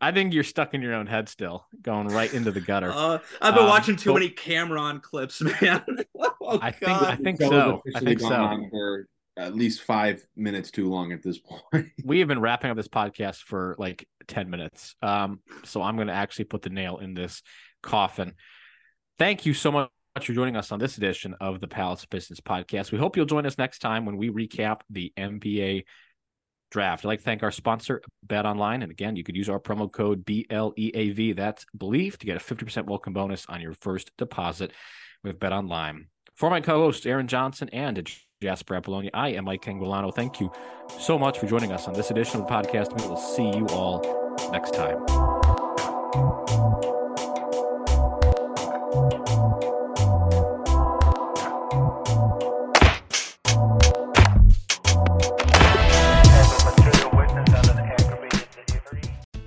[0.00, 2.90] I think you're stuck in your own head still, going right into the gutter.
[2.92, 5.82] Uh, I've been Um, watching too but- many Cameron clips, man.
[6.18, 7.82] oh, I think I think so.
[7.94, 8.66] I think so.
[8.70, 9.08] for
[9.38, 11.88] at least five minutes too long at this point.
[12.04, 14.94] We have been wrapping up this podcast for like 10 minutes.
[15.02, 17.42] Um, so I'm going to actually put the nail in this
[17.82, 18.34] coffin.
[19.18, 22.92] Thank you so much for joining us on this edition of the Palace Pistons podcast.
[22.92, 25.84] We hope you'll join us next time when we recap the NBA
[26.70, 27.04] draft.
[27.04, 28.82] I'd like to thank our sponsor, BetOnline.
[28.82, 31.36] And again, you could use our promo code BLEAV.
[31.36, 34.72] That's believe to get a 50% welcome bonus on your first deposit
[35.22, 36.06] with BetOnline.
[36.34, 37.96] For my co-host Aaron Johnson and
[38.42, 40.14] Jasper Apollonia, I am Mike Anguilano.
[40.14, 40.52] Thank you
[40.98, 43.00] so much for joining us on this edition of the podcast.
[43.00, 44.02] We will see you all
[44.52, 45.04] next time.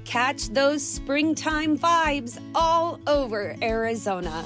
[0.03, 4.45] Catch those springtime vibes all over Arizona.